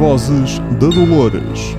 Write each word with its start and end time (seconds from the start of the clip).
vozes 0.00 0.58
da 0.80 0.88
Dolores. 0.88 1.76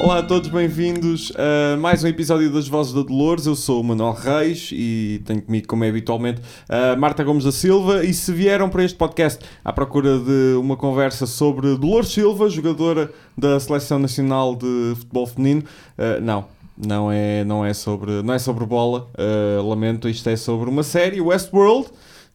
Olá 0.00 0.20
a 0.20 0.22
todos, 0.22 0.48
bem-vindos 0.48 1.34
a 1.36 1.76
mais 1.76 2.02
um 2.02 2.08
episódio 2.08 2.50
das 2.50 2.66
Vozes 2.66 2.94
da 2.94 3.02
Dolores. 3.02 3.44
Eu 3.44 3.54
sou 3.54 3.82
o 3.82 3.84
Manuel 3.84 4.14
Reis 4.14 4.70
e 4.72 5.20
tenho 5.26 5.42
comigo, 5.42 5.68
como 5.68 5.84
é 5.84 5.90
habitualmente, 5.90 6.40
a 6.66 6.96
Marta 6.96 7.22
Gomes 7.22 7.44
da 7.44 7.52
Silva. 7.52 8.02
E 8.02 8.14
se 8.14 8.32
vieram 8.32 8.70
para 8.70 8.82
este 8.82 8.96
podcast 8.96 9.44
à 9.62 9.70
procura 9.70 10.18
de 10.18 10.56
uma 10.58 10.78
conversa 10.78 11.26
sobre 11.26 11.76
Dolores 11.76 12.08
Silva, 12.08 12.48
jogadora 12.48 13.12
da 13.36 13.60
Seleção 13.60 13.98
Nacional 13.98 14.56
de 14.56 14.94
Futebol 14.96 15.26
Feminino, 15.26 15.62
uh, 15.98 16.22
não, 16.22 16.46
não 16.74 17.12
é, 17.12 17.44
não 17.44 17.62
é, 17.62 17.74
sobre, 17.74 18.22
não 18.22 18.32
é 18.32 18.38
sobre 18.38 18.64
bola, 18.64 19.10
uh, 19.12 19.68
lamento, 19.68 20.08
isto 20.08 20.26
é 20.30 20.36
sobre 20.36 20.70
uma 20.70 20.82
série, 20.82 21.20
Westworld. 21.20 21.88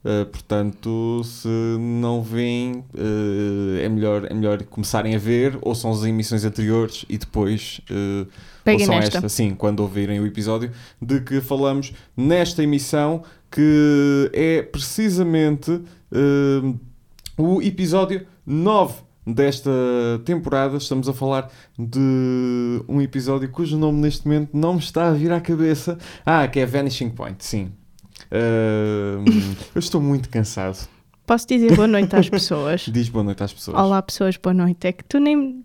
Uh, 0.04 0.26
portanto, 0.26 1.22
se 1.24 1.48
não 1.48 2.24
veem, 2.24 2.84
uh, 2.96 3.78
é, 3.80 3.88
melhor, 3.88 4.26
é 4.26 4.34
melhor 4.34 4.64
começarem 4.64 5.14
a 5.14 5.20
ver, 5.20 5.60
ou 5.62 5.76
são 5.76 5.92
as 5.92 6.04
emissões 6.04 6.44
anteriores 6.44 7.06
e 7.08 7.20
depois 7.20 7.82
uh, 7.92 8.28
Peguem 8.64 8.82
ouçam 8.82 8.96
nesta. 8.96 9.18
esta, 9.18 9.30
sim, 9.30 9.54
quando 9.54 9.82
ouvirem 9.82 10.20
o 10.20 10.26
episódio, 10.26 10.72
de 11.00 11.22
que 11.22 11.40
falamos 11.40 11.94
nesta 12.18 12.64
emissão, 12.64 13.24
que 13.52 14.32
é 14.34 14.64
precisamente 14.64 15.72
uh, 15.72 16.80
o 17.38 17.62
episódio 17.62 18.26
9 18.44 18.96
desta 19.26 19.72
temporada. 20.26 20.78
Estamos 20.78 21.08
a 21.10 21.14
falar 21.14 21.52
de 21.78 22.84
um 22.88 23.00
episódio 23.02 23.50
cujo 23.50 23.78
nome 23.78 24.00
neste 24.00 24.28
momento 24.28 24.50
não 24.54 24.74
me 24.74 24.80
está 24.80 25.10
a 25.10 25.14
vir 25.14 25.32
à 25.32 25.40
cabeça. 25.40 25.98
Ah, 26.26 26.48
que 26.48 26.60
é 26.60 26.66
Vanishing 26.66 27.10
Point, 27.12 27.46
sim. 27.46 27.72
Uh, 28.32 29.24
eu 29.76 29.80
estou 29.80 30.02
muito 30.02 30.30
cansado. 30.30 30.88
Posso 31.26 31.48
dizer 31.48 31.76
boa 31.76 31.88
noite 31.88 32.16
às 32.16 32.28
pessoas? 32.30 32.82
Diz 32.92 33.08
boa 33.10 33.24
noite 33.24 33.44
às 33.44 33.54
pessoas. 33.54 33.78
Olá, 33.78 34.02
pessoas, 34.02 34.36
boa 34.38 34.54
noite. 34.54 34.88
É 34.88 34.92
que 34.92 35.04
tu 35.04 35.20
nem, 35.20 35.64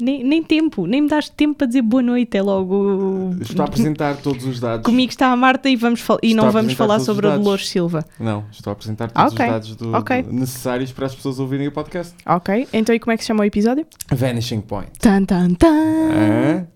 nem, 0.00 0.22
nem 0.24 0.42
tempo, 0.42 0.86
nem 0.86 1.02
me 1.02 1.08
das 1.08 1.28
tempo 1.28 1.54
para 1.56 1.66
dizer 1.66 1.82
boa 1.82 2.02
noite. 2.02 2.36
É 2.36 2.42
logo. 2.42 3.34
Estou 3.40 3.62
a 3.62 3.66
apresentar 3.66 4.16
todos 4.18 4.44
os 4.44 4.60
dados. 4.60 4.84
Comigo 4.84 5.10
está 5.10 5.26
a 5.32 5.36
Marta 5.36 5.68
e, 5.68 5.76
vamos 5.76 6.00
e 6.22 6.28
Estou 6.28 6.44
não 6.44 6.50
vamos 6.52 6.72
falar 6.74 7.00
sobre 7.00 7.26
a. 7.26 7.36
Dolores 7.36 7.68
Silva. 7.68 8.04
Não, 8.18 8.44
estou 8.50 8.70
a 8.70 8.72
apresentar 8.72 9.10
Ah, 9.14 9.24
todos 9.24 9.32
ok. 9.34 9.44
os 9.46 9.52
dados 9.52 9.76
do- 9.76 9.92
Ok. 9.94 10.22
do- 10.22 10.32
necessários 10.32 10.92
para 10.92 11.06
as 11.06 11.14
pessoas 11.14 11.38
ouvirem 11.38 11.66
o 11.68 11.72
podcast. 11.72 12.14
Ok, 12.24 12.68
então 12.72 12.94
e 12.94 13.00
como 13.00 13.12
é 13.12 13.16
que 13.16 13.22
se 13.22 13.28
chama 13.28 13.42
o 13.42 13.44
episódio? 13.44 13.86
Vanishing 14.10 14.60
Point. 14.60 14.92
Tan, 14.98 15.24
tan, 15.24 15.54
tan. 15.54 15.68
Ah, 15.68 16.66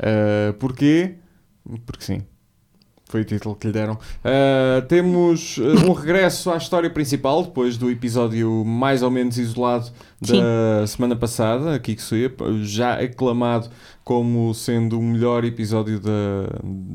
ah, 0.00 0.52
porquê? 0.58 1.14
Porque 1.86 2.04
sim. 2.04 2.22
Foi 3.10 3.22
o 3.22 3.24
título 3.24 3.56
que 3.56 3.66
lhe 3.66 3.72
deram. 3.72 3.98
Ah, 4.24 4.82
temos 4.86 5.58
ah, 5.58 5.84
um 5.84 5.92
regresso 5.92 6.48
à 6.48 6.56
história 6.56 6.88
principal, 6.88 7.42
depois 7.42 7.76
do 7.76 7.90
episódio 7.90 8.64
mais 8.64 9.02
ou 9.02 9.10
menos 9.10 9.36
isolado 9.36 9.90
da 10.20 10.86
semana 10.86 11.16
passada, 11.16 11.74
aqui 11.74 11.96
que 11.96 12.02
saiu, 12.02 12.30
já 12.62 13.00
aclamado 13.00 13.68
como 14.04 14.52
sendo 14.54 14.98
o 14.98 15.02
melhor 15.02 15.44
episódio 15.44 15.98
da, 15.98 16.10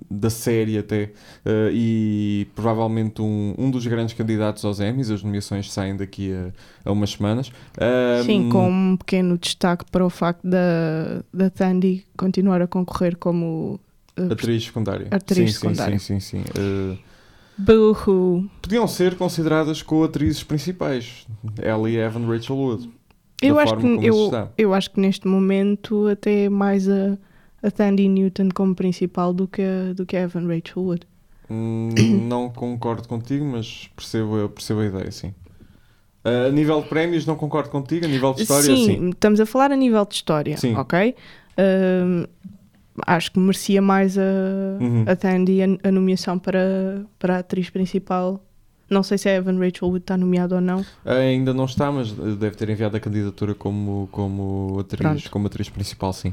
da 0.10 0.30
série 0.30 0.78
até, 0.78 1.12
ah, 1.46 1.70
e 1.74 2.48
provavelmente 2.56 3.22
um, 3.22 3.54
um 3.58 3.70
dos 3.70 3.86
grandes 3.86 4.16
candidatos 4.16 4.64
aos 4.64 4.80
Emmys. 4.80 5.12
As 5.12 5.22
nomeações 5.22 5.70
saem 5.70 5.98
daqui 5.98 6.32
a, 6.34 6.90
a 6.90 6.94
umas 6.94 7.10
semanas. 7.10 7.52
Ah, 7.78 8.24
Sim, 8.24 8.48
com 8.48 8.70
um 8.70 8.96
pequeno 8.96 9.38
destaque 9.38 9.84
para 9.92 10.06
o 10.06 10.10
facto 10.10 10.48
da, 10.48 11.22
da 11.34 11.50
Tandy 11.50 12.06
continuar 12.16 12.62
a 12.62 12.68
concorrer 12.68 13.18
como. 13.18 13.82
Uh, 14.18 14.32
Atriz 14.32 14.66
secundária. 14.66 15.08
Atriz 15.12 15.54
sim, 15.54 15.60
secundária. 15.60 16.00
Sim, 16.00 16.20
sim, 16.20 16.42
sim. 16.42 16.44
sim. 16.54 17.00
Boo-hoo. 17.58 18.50
podiam 18.62 18.86
ser 18.88 19.16
consideradas 19.16 19.82
co-atrizes 19.82 20.44
principais. 20.44 21.26
Ellie 21.62 21.96
e 21.96 22.00
Evan 22.00 22.28
Rachel 22.28 22.56
Wood. 22.56 22.90
Eu 23.42 23.60
acho, 23.60 23.78
que, 23.78 23.86
eu, 23.86 24.32
eu 24.58 24.74
acho 24.74 24.92
que 24.92 25.00
neste 25.00 25.28
momento 25.28 26.08
até 26.08 26.46
é 26.46 26.50
mais 26.50 26.90
a, 26.90 27.18
a 27.62 27.70
Tandy 27.70 28.08
Newton 28.08 28.50
como 28.54 28.74
principal 28.74 29.34
do 29.34 29.48
que 29.48 29.62
a, 29.62 29.94
do 29.94 30.06
que 30.06 30.18
a 30.18 30.22
Evan 30.22 30.48
Rachel 30.48 30.84
Wood. 30.84 31.08
Hum, 31.50 31.90
não 32.28 32.50
concordo 32.50 33.08
contigo, 33.08 33.46
mas 33.46 33.90
percebo, 33.96 34.50
percebo 34.50 34.82
a 34.82 34.86
ideia, 34.86 35.12
sim. 35.12 35.34
Ah, 36.26 36.48
a 36.48 36.52
nível 36.52 36.82
de 36.82 36.90
prémios, 36.90 37.26
não 37.26 37.36
concordo 37.36 37.70
contigo. 37.70 38.06
A 38.06 38.08
nível 38.10 38.34
de 38.34 38.42
história, 38.42 38.64
sim, 38.64 38.86
sim. 38.86 39.10
estamos 39.10 39.40
a 39.40 39.46
falar 39.46 39.72
a 39.72 39.76
nível 39.76 40.04
de 40.06 40.16
história, 40.16 40.58
Sim. 40.58 40.76
ok? 40.76 41.16
Ahm, 41.56 42.26
acho 43.06 43.32
que 43.32 43.40
merecia 43.40 43.82
mais 43.82 44.18
a, 44.18 44.22
Uhum. 44.80 45.06
a 45.08 45.16
Tandy 45.16 45.62
a, 45.62 45.66
a 45.88 45.92
nomeação 45.92 46.38
para, 46.40 47.04
para 47.20 47.36
a 47.38 47.40
atriz 47.40 47.70
principal. 47.70 48.42
Não 48.88 49.02
sei 49.02 49.18
se 49.18 49.28
a 49.28 49.34
Evan 49.34 49.58
Rachel 49.58 49.88
Wood 49.88 50.04
está 50.04 50.16
nomeada 50.16 50.54
ou 50.56 50.62
não. 50.62 50.86
Ainda 51.04 51.56
não 51.56 51.66
está, 51.66 51.92
mas 51.92 52.12
deve 52.12 52.52
ter 52.56 52.70
enviado 52.70 52.96
a 52.96 53.00
candidatura 53.00 53.56
como, 53.56 54.08
como, 54.12 54.78
atriz, 54.80 55.00
Pronto. 55.02 55.32
como 55.32 55.48
atriz 55.48 55.68
principal, 55.70 56.14
sim. 56.14 56.32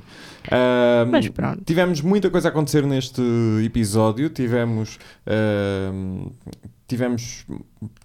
Ah, 0.50 1.06
Mas 1.10 1.26
pronto. 1.30 1.62
Tivemos 1.64 2.02
muita 2.02 2.28
coisa 2.28 2.48
a 2.48 2.50
acontecer 2.50 2.84
neste 2.86 3.22
episódio. 3.64 4.28
Tivemos, 4.28 4.98
ahm, 5.26 6.26
tivemos 6.86 7.46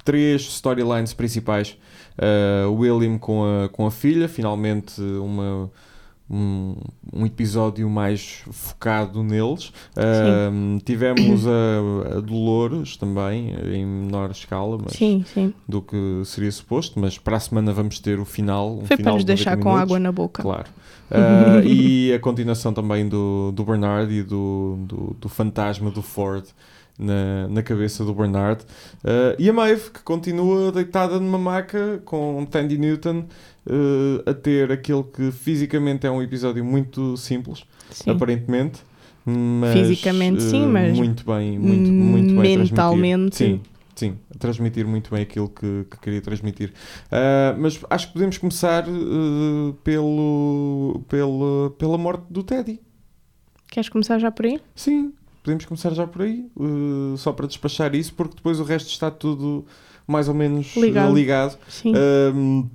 três 0.06 0.44
storylines 0.44 1.14
principais. 1.14 1.78
O 2.70 2.74
William 2.76 3.18
com 3.18 3.44
a, 3.44 3.68
com 3.70 3.86
a 3.86 3.92
filha, 3.92 4.30
finalmente 4.30 5.02
uma, 5.02 5.70
um, 6.30 6.76
um 7.14 7.26
episódio 7.26 7.90
mais 7.90 8.42
focado 8.52 9.24
neles. 9.24 9.72
Ahm, 9.96 10.78
tivemos 10.84 11.46
a, 11.48 12.18
a 12.18 12.20
Dolores 12.22 12.98
também, 12.98 13.54
em 13.74 13.86
menor 13.86 14.32
escala 14.32 14.78
mas 14.84 14.94
Sim, 14.94 15.24
sim. 15.34 15.54
do 15.68 15.82
que 15.82 16.22
seria 16.26 16.52
suposto. 16.52 17.00
Mas 17.00 17.18
para 17.18 17.38
a 17.38 17.40
semana 17.40 17.72
vamos 17.72 18.00
ter 18.00 18.20
o 18.20 18.26
final. 18.26 18.78
Um 18.78 18.86
Foi 18.86 18.98
final 18.98 19.14
para 19.14 19.14
nos 19.14 19.26
de 19.26 19.32
90 19.32 19.36
deixar 19.36 19.58
com 19.58 19.64
minutos. 19.70 19.82
água 19.82 20.00
na 20.00 20.12
boca. 20.12 20.42
Claro. 20.42 20.68
Ah, 21.10 21.62
e 21.64 22.12
a 22.12 22.20
continuação 22.20 22.74
também 22.74 23.08
do, 23.08 23.54
do 23.54 23.64
Bernard 23.64 24.14
e 24.14 24.22
do, 24.24 24.76
do, 24.82 25.16
do 25.18 25.30
fantasma 25.30 25.90
do 25.90 26.02
Ford 26.02 26.44
na, 27.00 27.48
na 27.48 27.64
cabeça 27.64 28.04
do 28.04 28.14
Bernard. 28.14 28.66
Ah, 29.06 29.34
e 29.40 29.50
a 29.50 29.54
Maeve, 29.54 29.90
que 29.90 30.02
continua 30.04 30.70
deitada 30.70 31.18
numa 31.18 31.38
maca 31.38 32.02
com 32.04 32.46
Tandy 32.52 32.78
Newton 32.78 33.24
ah, 33.70 34.30
a 34.32 34.34
ter 34.34 34.72
aquele 34.72 35.04
que 35.04 35.32
fisicamente 35.32 36.06
é 36.08 36.12
um 36.12 36.22
episódio 36.22 36.64
muito 36.64 37.16
simples, 37.18 37.64
Sim. 37.92 38.12
aparentemente. 38.12 38.80
Mas, 39.30 39.74
Fisicamente, 39.74 40.42
sim, 40.42 40.64
ah, 40.64 40.68
mas 40.68 40.98
muito 40.98 41.26
bem, 41.26 41.60
muito, 41.60 41.92
muito 41.92 42.40
bem 42.42 42.58
mentalmente- 42.60 43.36
transmitir. 43.36 43.48
Sim, 43.58 43.62
sim, 43.94 44.18
transmitir 44.40 44.88
muito 44.88 45.12
bem 45.12 45.22
aquilo 45.24 45.50
que, 45.50 45.86
que 45.92 45.98
queria 46.00 46.22
transmitir. 46.22 46.72
Ah, 47.12 47.54
mas 47.60 47.78
acho 47.90 48.08
que 48.08 48.14
podemos 48.14 48.38
começar 48.38 48.86
ah, 48.88 49.74
pelo, 49.84 51.02
pela, 51.10 51.70
pela 51.78 51.98
morte 51.98 52.24
do 52.30 52.42
Teddy. 52.42 52.80
Queres 53.70 53.90
começar 53.90 54.18
já 54.18 54.32
por 54.32 54.46
aí? 54.46 54.62
Sim, 54.74 55.12
podemos 55.44 55.66
começar 55.66 55.94
já 55.94 56.08
por 56.08 56.22
aí, 56.22 56.46
ah, 56.58 57.18
só 57.18 57.34
para 57.34 57.48
despachar 57.48 57.94
isso, 57.96 58.14
porque 58.14 58.36
depois 58.38 58.62
o 58.62 58.64
resto 58.64 58.88
está 58.90 59.12
tudo 59.12 59.66
mais 60.08 60.30
ou 60.30 60.34
menos 60.34 60.74
Ligado. 60.78 61.14
ligado. 61.14 61.58
Sim. 61.68 61.92
Um, 62.34 62.70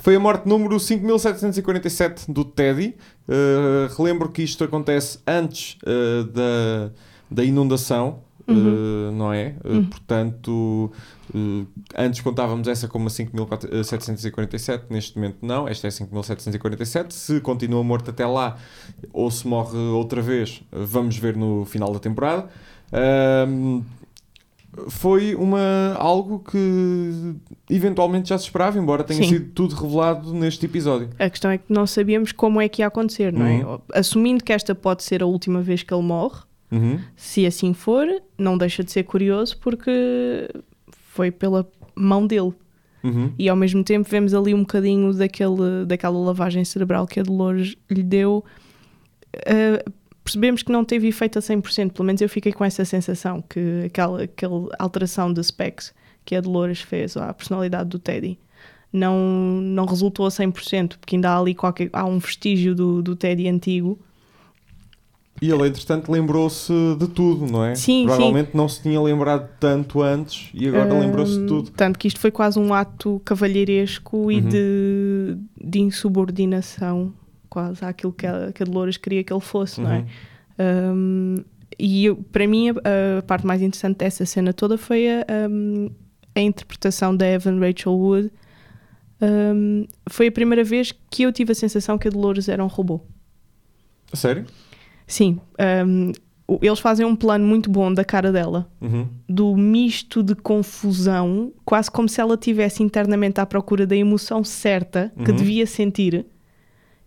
foi 0.00 0.16
a 0.16 0.20
morte 0.20 0.48
número 0.48 0.78
5747 0.78 2.30
do 2.32 2.44
Teddy. 2.44 2.94
Uh, 3.28 3.94
relembro 3.96 4.28
que 4.30 4.42
isto 4.42 4.64
acontece 4.64 5.18
antes 5.26 5.76
uh, 5.82 6.24
da, 6.24 6.90
da 7.30 7.44
inundação, 7.44 8.20
uh, 8.48 8.52
Uhum. 8.52 9.12
não 9.12 9.32
é? 9.32 9.54
Uh, 9.64 9.68
Uhum. 9.74 9.84
Portanto, 9.86 10.92
uh, 11.34 11.66
antes 11.96 12.20
contávamos 12.22 12.66
essa 12.68 12.88
como 12.88 13.08
a 13.08 13.10
5747, 13.10 14.86
neste 14.90 15.16
momento 15.16 15.38
não, 15.42 15.68
esta 15.68 15.86
é 15.86 15.90
5747. 15.90 17.12
Se 17.14 17.40
continua 17.40 17.84
morto 17.84 18.10
até 18.10 18.26
lá 18.26 18.56
ou 19.12 19.30
se 19.30 19.46
morre 19.46 19.76
outra 19.76 20.22
vez, 20.22 20.62
vamos 20.72 21.16
ver 21.18 21.36
no 21.36 21.64
final 21.66 21.92
da 21.92 21.98
temporada. 21.98 22.48
Um, 22.90 23.82
foi 24.88 25.34
uma, 25.34 25.94
algo 25.96 26.40
que 26.40 27.34
eventualmente 27.70 28.28
já 28.28 28.38
se 28.38 28.44
esperava, 28.44 28.78
embora 28.78 29.04
tenha 29.04 29.22
Sim. 29.22 29.28
sido 29.28 29.50
tudo 29.52 29.74
revelado 29.74 30.32
neste 30.32 30.66
episódio. 30.66 31.10
A 31.18 31.28
questão 31.28 31.50
é 31.50 31.58
que 31.58 31.64
não 31.68 31.86
sabíamos 31.86 32.32
como 32.32 32.60
é 32.60 32.68
que 32.68 32.82
ia 32.82 32.86
acontecer, 32.86 33.32
não 33.32 33.46
é? 33.46 33.64
Uhum. 33.64 33.78
Assumindo 33.92 34.42
que 34.44 34.52
esta 34.52 34.74
pode 34.74 35.02
ser 35.02 35.22
a 35.22 35.26
última 35.26 35.60
vez 35.62 35.82
que 35.82 35.92
ele 35.92 36.02
morre, 36.02 36.40
Uhum. 36.70 36.98
se 37.16 37.46
assim 37.46 37.72
for, 37.72 38.06
não 38.36 38.58
deixa 38.58 38.84
de 38.84 38.92
ser 38.92 39.02
curioso 39.04 39.56
porque 39.58 40.50
foi 40.90 41.30
pela 41.30 41.66
mão 41.94 42.26
dele. 42.26 42.52
Uhum. 43.02 43.32
E 43.38 43.48
ao 43.48 43.56
mesmo 43.56 43.82
tempo 43.84 44.08
vemos 44.08 44.34
ali 44.34 44.52
um 44.52 44.60
bocadinho 44.60 45.12
daquele, 45.14 45.84
daquela 45.86 46.18
lavagem 46.18 46.64
cerebral 46.64 47.06
que 47.06 47.20
a 47.20 47.22
Dolores 47.22 47.76
lhe 47.90 48.02
deu. 48.02 48.44
Uh, 49.36 49.92
percebemos 50.28 50.62
que 50.62 50.70
não 50.70 50.84
teve 50.84 51.08
efeito 51.08 51.38
a 51.38 51.42
100%, 51.42 51.92
pelo 51.92 52.04
menos 52.04 52.20
eu 52.20 52.28
fiquei 52.28 52.52
com 52.52 52.62
essa 52.62 52.84
sensação, 52.84 53.42
que 53.48 53.84
aquela, 53.86 54.24
aquela 54.24 54.68
alteração 54.78 55.32
de 55.32 55.42
specs 55.42 55.94
que 56.22 56.36
a 56.36 56.40
Dolores 56.42 56.82
fez 56.82 57.16
à 57.16 57.32
personalidade 57.32 57.88
do 57.88 57.98
Teddy 57.98 58.38
não, 58.92 59.16
não 59.62 59.86
resultou 59.86 60.26
a 60.26 60.28
100%, 60.28 60.96
porque 60.98 61.16
ainda 61.16 61.30
há 61.30 61.38
ali 61.38 61.54
qualquer, 61.54 61.88
há 61.94 62.04
um 62.04 62.18
vestígio 62.18 62.74
do, 62.74 63.02
do 63.02 63.16
Teddy 63.16 63.48
antigo 63.48 63.98
E 65.40 65.50
ele, 65.50 65.66
entretanto, 65.68 66.12
lembrou-se 66.12 66.72
de 66.98 67.08
tudo, 67.08 67.46
não 67.50 67.64
é? 67.64 67.74
Sim, 67.74 68.04
Provavelmente 68.04 68.50
não 68.54 68.68
se 68.68 68.82
tinha 68.82 69.00
lembrado 69.00 69.48
tanto 69.58 70.02
antes 70.02 70.50
e 70.52 70.68
agora 70.68 70.92
Hum, 70.92 71.00
lembrou-se 71.00 71.38
de 71.40 71.46
tudo. 71.46 71.70
Tanto 71.70 71.98
que 71.98 72.06
isto 72.08 72.20
foi 72.20 72.30
quase 72.30 72.58
um 72.58 72.74
ato 72.74 73.22
cavalheiresco 73.24 74.30
e 74.30 74.40
Uhum. 74.40 74.48
de, 74.48 75.38
de 75.64 75.80
insubordinação, 75.80 77.14
quase, 77.48 77.84
àquilo 77.84 78.12
que 78.12 78.26
a, 78.26 78.52
que 78.52 78.62
a 78.62 78.66
Dolores 78.66 78.96
queria 78.96 79.22
que 79.24 79.32
ele 79.32 79.40
fosse, 79.40 79.80
não 79.80 79.90
é? 79.92 79.98
Uhum. 79.98 80.06
Um, 80.60 81.34
e 81.78 82.06
eu- 82.06 82.16
para 82.16 82.46
mim, 82.46 82.70
a, 82.70 83.18
a 83.18 83.22
parte 83.22 83.46
mais 83.46 83.62
interessante 83.62 83.98
dessa 83.98 84.24
cena 84.26 84.52
toda 84.52 84.76
foi 84.76 85.06
a, 85.08 85.24
a 86.34 86.40
interpretação 86.40 87.16
da 87.16 87.26
Evan 87.26 87.58
Rachel 87.60 87.92
Wood. 87.92 88.30
Um, 89.20 89.84
foi 90.08 90.28
a 90.28 90.32
primeira 90.32 90.62
vez 90.62 90.92
que 91.10 91.22
eu 91.24 91.32
tive 91.32 91.52
a 91.52 91.54
sensação 91.54 91.98
que 91.98 92.06
a 92.08 92.10
Dolores 92.10 92.48
era 92.48 92.62
um 92.64 92.68
robô. 92.68 93.00
A 94.12 94.16
Sério? 94.16 94.44
Sim, 95.06 95.40
um, 95.86 96.12
eles 96.62 96.78
fazem 96.78 97.04
um 97.04 97.16
plano 97.16 97.44
muito 97.46 97.68
bom 97.70 97.92
da 97.92 98.04
cara 98.04 98.30
dela, 98.32 98.70
Uhum. 98.80 99.06
do 99.28 99.56
misto 99.56 100.22
de 100.22 100.34
confusão, 100.34 101.52
quase 101.64 101.90
como 101.90 102.08
se 102.08 102.20
ela 102.20 102.36
tivesse 102.36 102.82
internamente 102.82 103.40
à 103.40 103.46
procura 103.46 103.86
da 103.86 103.96
emoção 103.96 104.42
certa 104.44 105.12
que 105.24 105.30
Uhum. 105.30 105.36
devia 105.36 105.66
sentir. 105.66 106.24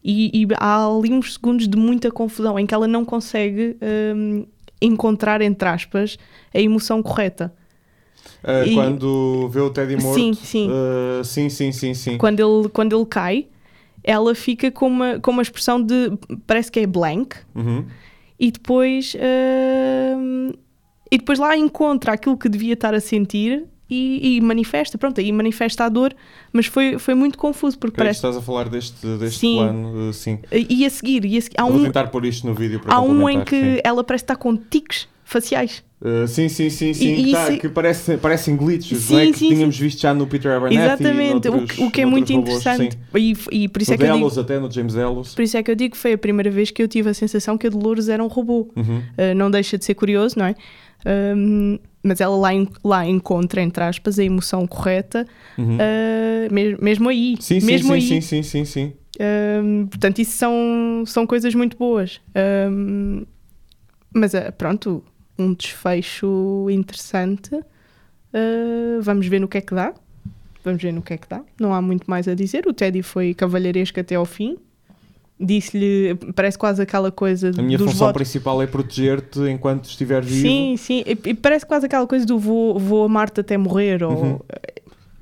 E, 0.04 0.42
e 0.44 0.48
há 0.58 0.86
ali 0.88 1.12
uns 1.14 1.34
segundos 1.34 1.68
de 1.68 1.78
muita 1.78 2.10
confusão 2.12 2.58
em 2.58 2.66
que 2.66 2.74
ela 2.74 2.88
não 2.88 3.06
consegue 3.06 3.78
hum, 4.16 4.46
encontrar, 4.82 5.42
entre 5.42 5.68
aspas, 5.70 6.18
a 6.54 6.60
emoção 6.60 7.04
correta. 7.04 7.54
Ah, 8.44 8.66
E- 8.66 8.74
Quando 8.74 9.48
vê 9.50 9.60
o 9.62 9.70
Teddy 9.70 9.96
morto. 10.02 10.16
Sim, 10.16 10.34
sim. 10.34 10.70
ah, 10.72 11.24
sim, 11.24 11.50
sim, 11.50 11.72
sim, 11.72 11.94
sim. 11.94 12.18
Quando 12.18 12.40
ele, 12.40 12.70
quando 12.70 12.96
ele 12.98 13.06
cai, 13.06 13.48
ela 14.04 14.34
fica 14.34 14.72
com 14.72 14.88
uma, 14.88 15.20
com 15.20 15.30
uma 15.32 15.42
expressão 15.44 15.82
de. 15.82 16.12
parece 16.48 16.72
que 16.72 16.80
é 16.80 16.88
blank, 16.88 17.36
Uhum. 17.54 17.86
e 18.40 18.52
depois. 18.52 19.16
hum, 20.18 20.52
e 21.14 21.18
depois 21.18 21.38
lá 21.40 21.56
encontra 21.58 22.14
aquilo 22.14 22.38
que 22.38 22.48
devia 22.48 22.74
estar 22.74 22.94
a 22.94 23.00
sentir 23.02 23.66
e, 23.92 24.38
e 24.38 24.42
manifesta. 24.42 24.98
Pronto, 24.98 25.20
aí 25.20 25.32
manifesta 25.32 25.84
a 25.86 25.90
dor, 25.90 26.16
mas 26.54 26.66
foi, 26.66 26.98
foi 26.98 27.14
muito 27.14 27.38
confuso 27.38 27.78
porque 27.78 27.96
Creio 27.98 28.14
que 28.14 28.20
parece. 28.22 28.28
estás 28.28 28.38
a 28.38 28.42
falar 28.42 28.70
deste, 28.70 29.06
deste 29.18 29.40
Sim. 29.42 29.56
plano, 29.58 30.10
ah, 30.10 30.14
sim. 30.14 30.40
E 30.52 30.86
a 30.86 30.90
seguir, 30.90 31.26
e 31.26 31.38
a 31.38 31.42
seguir 31.42 31.56
há 31.60 31.66
Vou 31.66 31.76
um, 31.78 31.84
tentar 31.84 32.08
pôr 32.08 32.26
isto 32.26 32.48
no 32.48 32.54
vídeo 32.56 32.80
para 32.80 32.94
há 32.96 33.02
um 33.02 33.30
em 33.30 33.44
que 33.44 33.60
sim. 33.76 33.82
ela 33.84 34.04
parece 34.04 34.24
estar 34.24 34.36
com 34.38 34.56
tiques 34.56 35.08
faciais. 35.26 35.84
Uh, 36.02 36.28
sim, 36.28 36.50
sim, 36.50 36.70
sim, 36.72 36.96
sim. 36.96 37.14
E- 37.14 37.24
que, 37.26 37.32
tá- 37.32 37.46
se- 37.46 37.58
que 37.58 37.70
parece, 37.70 38.18
parecem 38.18 38.56
glitches, 38.58 38.98
Sim, 39.04 39.14
não 39.14 39.20
é? 39.20 39.26
Que 39.28 39.34
sim, 39.38 39.50
tínhamos 39.50 39.78
visto 39.78 40.02
já 40.02 40.16
no 40.16 40.26
Peter 40.26 40.52
Abernathy. 40.52 40.84
Exatamente, 40.84 41.48
o, 41.48 41.52
noutros- 41.52 41.78
que- 41.78 41.84
o 41.84 41.92
que 41.92 42.02
é 42.02 42.06
muito 42.08 42.34
robôs, 42.34 42.56
interessante. 42.58 42.96
sim. 42.96 43.20
E, 43.52 43.64
e 43.64 43.68
por 43.70 43.82
isso 43.84 43.92
No 43.92 43.96
é 43.96 43.98
que 44.00 44.04
eu 44.04 44.08
digo. 44.08 44.18
Delos, 44.18 44.38
até 44.40 44.60
no 44.60 44.72
James 44.72 44.96
Ellos. 44.96 45.36
Por 45.36 45.44
isso 45.44 45.58
é 45.58 45.62
que 45.62 45.70
eu 45.70 45.76
digo 45.76 45.92
que 45.94 45.98
foi 46.02 46.14
a 46.14 46.18
primeira 46.18 46.50
vez 46.50 46.72
que 46.72 46.82
eu 46.82 46.88
tive 46.88 47.10
a 47.12 47.14
sensação 47.14 47.56
que 47.56 47.68
a 47.68 47.70
Dolores 47.70 48.10
era 48.10 48.24
um 48.24 48.28
robô. 48.28 48.68
Uhum. 48.76 48.98
Uh, 48.98 49.36
não 49.36 49.52
deixa 49.52 49.78
de 49.78 49.86
ser 49.86 49.94
curioso, 49.94 50.40
não 50.40 50.46
é? 50.48 50.56
Um, 51.06 51.78
mas 52.04 52.20
ela 52.22 52.36
lá, 52.36 52.50
lá 52.84 53.06
encontra, 53.08 53.62
entre 53.62 53.84
aspas, 53.84 54.18
a 54.20 54.24
emoção 54.24 54.66
correta, 54.68 55.28
Uhum. 55.58 55.78
uh, 55.78 56.54
mes- 56.54 56.78
mesmo 56.80 57.10
aí. 57.10 57.36
Sim, 57.40 57.60
sim, 57.60 57.66
mesmo 57.66 57.88
sim, 57.90 57.94
aí. 57.94 58.02
sim, 58.02 58.22
sim, 58.22 58.44
sim, 58.44 58.66
sim. 58.66 58.94
Um, 59.64 59.86
portanto, 59.88 60.20
isso 60.20 60.38
são, 60.38 61.04
são 61.06 61.28
coisas 61.28 61.54
muito 61.54 61.78
boas. 61.78 62.20
Um, 62.72 63.24
mas 64.14 64.34
uh, 64.34 64.52
pronto, 64.58 65.04
um 65.38 65.54
desfecho 65.54 66.68
interessante. 66.72 67.54
Uh, 67.56 69.02
vamos 69.02 69.28
ver 69.28 69.40
no 69.40 69.48
que 69.48 69.58
é 69.58 69.62
que 69.62 69.76
dá. 69.76 69.94
Vamos 70.64 70.82
ver 70.82 70.92
no 70.94 71.02
que 71.02 71.14
é 71.14 71.18
que 71.18 71.28
dá. 71.28 71.42
Não 71.60 71.74
há 71.74 71.82
muito 71.82 72.10
mais 72.10 72.28
a 72.28 72.34
dizer. 72.36 72.68
O 72.68 72.74
Teddy 72.74 73.02
foi 73.04 73.34
cavalheiresco 73.34 74.00
até 74.00 74.16
ao 74.16 74.26
fim. 74.26 74.58
Disse-lhe, 75.44 76.14
parece 76.36 76.58
quase 76.58 76.82
aquela 76.82 77.12
coisa 77.12 77.52
A 77.58 77.62
minha 77.62 77.80
função 77.80 78.08
votos. 78.08 78.14
principal 78.22 78.62
é 78.62 78.68
proteger-te 78.68 79.40
enquanto 79.50 79.86
estiver 79.86 80.24
vivo. 80.24 80.42
Sim, 80.42 80.76
sim. 80.78 81.04
E, 81.06 81.34
parece 81.34 81.66
quase 81.66 81.88
aquela 81.88 82.06
coisa 82.06 82.26
do 82.26 82.38
vou, 82.38 82.78
vou 82.78 83.04
amar-te 83.06 83.40
até 83.42 83.58
morrer. 83.58 84.04
Ou, 84.04 84.12
Uhum. 84.12 84.40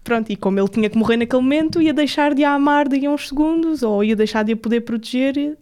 Pronto, 0.04 0.32
e 0.32 0.36
como 0.36 0.60
ele 0.60 0.68
tinha 0.68 0.90
que 0.90 0.98
morrer 0.98 1.18
naquele 1.18 1.42
momento, 1.42 1.82
ia 1.82 1.94
deixar 1.94 2.34
de 2.34 2.44
a 2.44 2.54
amar 2.54 2.88
daqui 2.90 3.06
a 3.06 3.12
uns 3.12 3.28
segundos, 3.28 3.84
ou 3.84 4.04
ia 4.04 4.16
deixar 4.16 4.44
de 4.44 4.54
a 4.54 4.58
poder 4.58 4.82
proteger. 4.82 5.56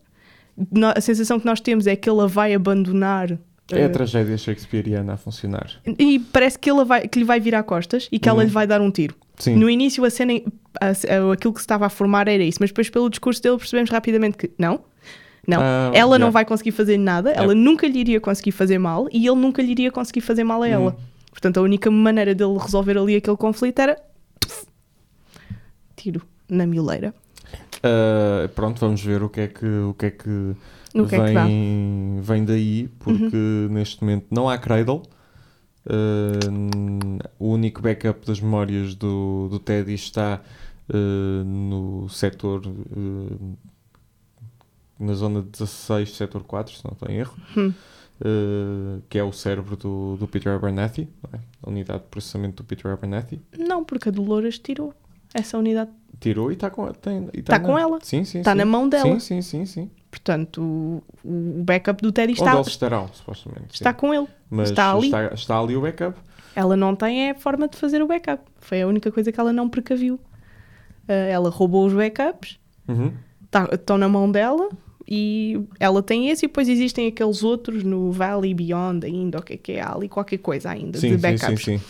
A 0.95 1.01
sensação 1.01 1.39
que 1.39 1.45
nós 1.45 1.59
temos 1.59 1.86
é 1.86 1.95
que 1.95 2.09
ele 2.09 2.21
a 2.21 2.25
vai 2.27 2.54
abandonar. 2.54 3.31
É 3.71 3.75
a 3.75 3.80
eh, 3.80 3.89
tragédia 3.89 4.38
shakespeariana 4.38 5.13
a 5.13 5.18
funcionar. 5.18 5.69
e 6.00 6.19
parece 6.19 6.57
que, 6.57 6.71
ele 6.71 6.80
a 6.80 6.83
vai, 6.86 7.07
que 7.07 7.19
lhe 7.19 7.25
vai 7.25 7.39
virar 7.39 7.62
costas 7.63 8.07
e 8.12 8.18
que 8.18 8.30
ela 8.30 8.39
Uhum. 8.39 8.45
lhe 8.45 8.50
vai 8.51 8.65
dar 8.65 8.80
um 8.81 8.89
tiro. 8.89 9.13
Sim. 9.38 9.56
No 9.56 9.69
início, 9.69 10.04
a 10.04 10.10
cena, 10.10 10.34
a- 10.81 10.88
a- 10.88 11.34
aquilo 11.34 11.54
que 11.54 11.60
se 11.60 11.63
estava 11.66 11.86
a 11.86 11.89
formar 11.89 12.28
era 12.28 12.44
isso, 12.44 12.57
mas 12.60 12.69
depois, 12.72 12.89
pelo 12.89 13.10
discurso 13.10 13.42
dele, 13.42 13.57
percebemos 13.57 13.89
rapidamente 13.92 14.38
que 14.38 14.51
não. 14.57 14.80
Não, 15.48 15.62
Ah, 15.62 15.92
ela 15.94 16.18
não 16.19 16.25
yeah. 16.28 16.31
vai 16.31 16.44
conseguir 16.44 16.72
fazer 16.72 16.98
nada, 16.98 17.31
ela 17.31 17.56
nunca 17.56 17.88
lhe 17.88 18.00
iria 18.00 18.19
conseguir 18.19 18.51
fazer 18.51 18.78
mal 18.78 19.07
e 19.13 19.25
ele 19.25 19.36
nunca 19.39 19.62
lhe 19.62 19.72
iria 19.72 19.89
conseguir 19.92 20.19
fazer 20.22 20.44
mal 20.44 20.62
a 20.62 20.68
ela. 20.68 20.92
Uhum. 20.92 20.98
Portanto, 21.31 21.57
a 21.57 21.62
única 21.62 21.89
maneira 21.89 22.36
dele 22.36 22.57
resolver 22.60 22.98
ali 22.98 23.16
aquele 23.16 23.38
conflito 23.38 23.80
era 23.80 23.98
tiro 25.95 26.22
na 26.50 26.66
mioleira. 26.66 27.13
Uh, 27.78 28.50
pronto, 28.50 28.80
vamos 28.80 29.01
ver 29.04 29.22
o 29.24 29.30
que 29.30 29.42
é 29.42 29.48
que, 29.48 29.66
o 29.66 29.94
que, 29.94 30.06
é 30.07 30.12
que 30.12 30.30
No 30.94 31.07
que 31.07 31.16
é 31.16 31.25
que 31.28 31.33
vem, 31.33 32.19
vem 32.22 32.44
daí, 32.44 32.90
porque 33.00 33.68
neste 33.69 34.01
momento 34.01 34.25
não 34.31 34.50
há 34.50 34.57
Cradle. 34.57 35.04
Uh, 35.89 37.19
o 37.39 37.50
único 37.54 37.81
backup 37.81 38.25
das 38.25 38.39
memórias 38.42 38.94
do, 38.94 39.48
do 39.50 39.57
Teddy 39.60 39.94
está 39.94 40.42
uh, 40.89 41.44
no 41.45 42.10
setor 42.10 42.62
uh, 42.68 43.57
na 45.00 45.13
zona 45.13 45.42
16, 45.42 46.12
setor 46.16 46.44
4, 46.44 46.75
se 46.75 46.84
não 46.84 46.92
estou 46.92 47.10
em 47.10 47.18
erro, 47.19 47.36
Hum. 47.56 47.74
uh, 48.22 49.01
que 49.10 49.18
é 49.18 49.24
o 49.24 49.31
cérebro 49.31 49.78
do, 49.78 50.18
do 50.18 50.28
Peter 50.28 50.51
Abernathy, 50.54 51.07
é? 51.31 51.38
a 51.63 51.69
unidade 51.69 52.00
de 52.04 52.10
processamento 52.10 52.63
do 52.63 52.68
Peter 52.68 52.92
Abernathy. 52.92 53.40
Não, 53.57 53.83
porque 53.83 54.10
a 54.10 54.12
Dolores 54.12 54.57
tirou 54.60 54.94
essa 55.33 55.57
unidade. 55.57 55.92
Tirou 56.19 56.50
e 56.51 56.56
está 56.56 56.69
com, 56.69 56.92
tem, 56.94 57.30
e 57.33 57.44
Tá 57.44 57.60
na- 57.60 57.66
com 57.66 57.78
ela. 57.78 58.00
Sim, 58.01 58.24
sim. 58.24 58.40
Está 58.40 58.56
na 58.56 58.66
mão 58.66 58.90
dela. 58.90 59.19
Sim, 59.19 59.19
sim, 59.19 59.42
sim, 59.42 59.66
sim. 59.66 59.92
Portanto, 60.19 60.62
o, 60.62 61.04
o 61.24 61.64
backup 61.64 62.02
do 62.02 62.12
Teddy 62.12 62.34
Onde 62.34 62.42
está, 62.42 62.54
eles 62.56 62.68
estarão, 62.68 63.08
supostamente. 63.14 63.75
está 63.75 63.92
sim. 63.92 63.98
com 63.98 64.14
ele. 64.14 64.28
Mas 64.50 64.69
está 64.72 64.92
ali. 64.94 65.06
Está, 65.06 65.25
está 65.34 65.60
ali 65.60 65.75
o 65.78 65.81
backup. 65.81 66.18
Ela 66.56 66.75
não 66.75 66.96
tem 66.96 67.30
é 67.30 67.34
forma 67.34 67.68
de 67.68 67.78
fazer 67.78 68.02
o 68.02 68.08
backup. 68.08 68.44
Foi 68.60 68.81
a 68.81 68.88
única 68.88 69.12
coisa 69.12 69.31
que 69.31 69.40
ela 69.40 69.54
não 69.54 69.69
precaviu. 69.69 70.19
Ah, 71.08 71.14
ela 71.14 71.50
roubou 71.50 71.86
os 71.86 71.94
backups, 71.94 72.60
Uhum. 72.88 73.14
tá- 73.52 73.69
estão 73.72 73.98
na 73.98 74.10
mão 74.10 74.30
dela 74.31 74.68
e 75.08 75.62
ela 75.80 76.02
tem 76.04 76.30
esse 76.30 76.46
e 76.46 76.48
depois 76.50 76.68
existem 76.68 77.08
aqueles 77.08 77.44
outros 77.44 77.84
no 77.84 78.12
Valley 78.12 78.54
Beyond 78.54 79.06
ainda, 79.06 79.38
o 79.40 79.42
que 79.42 79.54
é 79.54 79.58
que 79.58 79.72
é? 79.74 79.81
Há 79.81 79.94
ali 79.94 80.10
qualquer 80.10 80.40
coisa 80.40 80.69
ainda 80.72 80.98
Sim, 81.00 81.10
de 81.10 81.16
sim, 81.16 81.22
backups. 81.22 81.64
sim, 81.64 81.78
sim. 81.78 81.84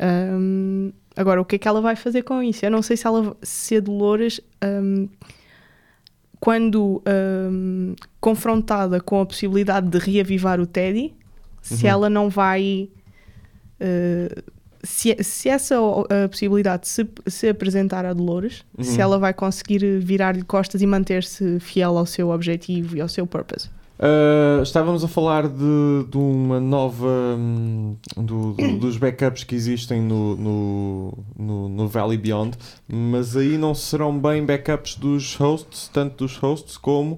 Ahm, 0.00 0.90
agora, 1.16 1.40
o 1.40 1.44
que 1.44 1.56
é 1.56 1.58
que 1.58 1.66
ela 1.68 1.80
vai 1.80 1.96
fazer 1.96 2.22
com 2.22 2.42
isso? 2.42 2.64
Eu 2.64 2.70
não 2.70 2.82
sei 2.82 2.96
se, 2.96 3.06
ela, 3.06 3.36
se 3.42 3.76
a 3.76 3.80
Dolores, 3.80 4.40
ahm, 4.60 5.06
quando 6.40 7.02
ahm, 7.06 7.94
confrontada 8.20 9.00
com 9.00 9.20
a 9.20 9.26
possibilidade 9.26 9.88
de 9.88 9.98
reavivar 9.98 10.60
o 10.60 10.66
Teddy, 10.66 11.14
se 11.62 11.84
Uhum. 11.84 11.90
ela 11.90 12.10
não 12.10 12.28
vai. 12.30 12.88
ah, 13.80 14.42
se, 14.84 15.16
se 15.24 15.48
essa 15.48 15.74
a 15.76 16.28
possibilidade 16.28 16.86
se, 16.86 17.04
se 17.26 17.48
apresentar 17.48 18.04
a 18.04 18.12
Dolores, 18.12 18.64
Uhum. 18.76 18.84
se 18.84 19.00
ela 19.00 19.18
vai 19.18 19.34
conseguir 19.34 19.98
virar-lhe 19.98 20.42
costas 20.42 20.80
e 20.80 20.86
manter-se 20.86 21.58
fiel 21.58 21.98
ao 21.98 22.06
seu 22.06 22.30
objetivo 22.30 22.96
e 22.96 23.00
ao 23.00 23.08
seu 23.08 23.26
purpose. 23.26 23.68
Uh, 23.98 24.62
estávamos 24.62 25.02
a 25.02 25.08
falar 25.08 25.48
de, 25.48 26.04
de 26.08 26.16
uma 26.16 26.60
nova. 26.60 27.08
hum, 27.36 27.96
do- 28.16 28.52
do- 28.52 28.78
dos 28.78 28.96
backups 28.96 29.42
que 29.42 29.54
existem 29.56 30.00
no, 30.00 30.36
no, 30.36 31.18
no, 31.36 31.68
no 31.68 31.88
Valley 31.88 32.16
Beyond, 32.16 32.56
mas 32.88 33.36
aí 33.36 33.58
não 33.58 33.74
serão 33.74 34.16
bem 34.16 34.44
backups 34.46 34.94
dos 34.94 35.34
hosts, 35.34 35.88
tanto 35.92 36.24
dos 36.24 36.36
hosts 36.36 36.76
como 36.76 37.14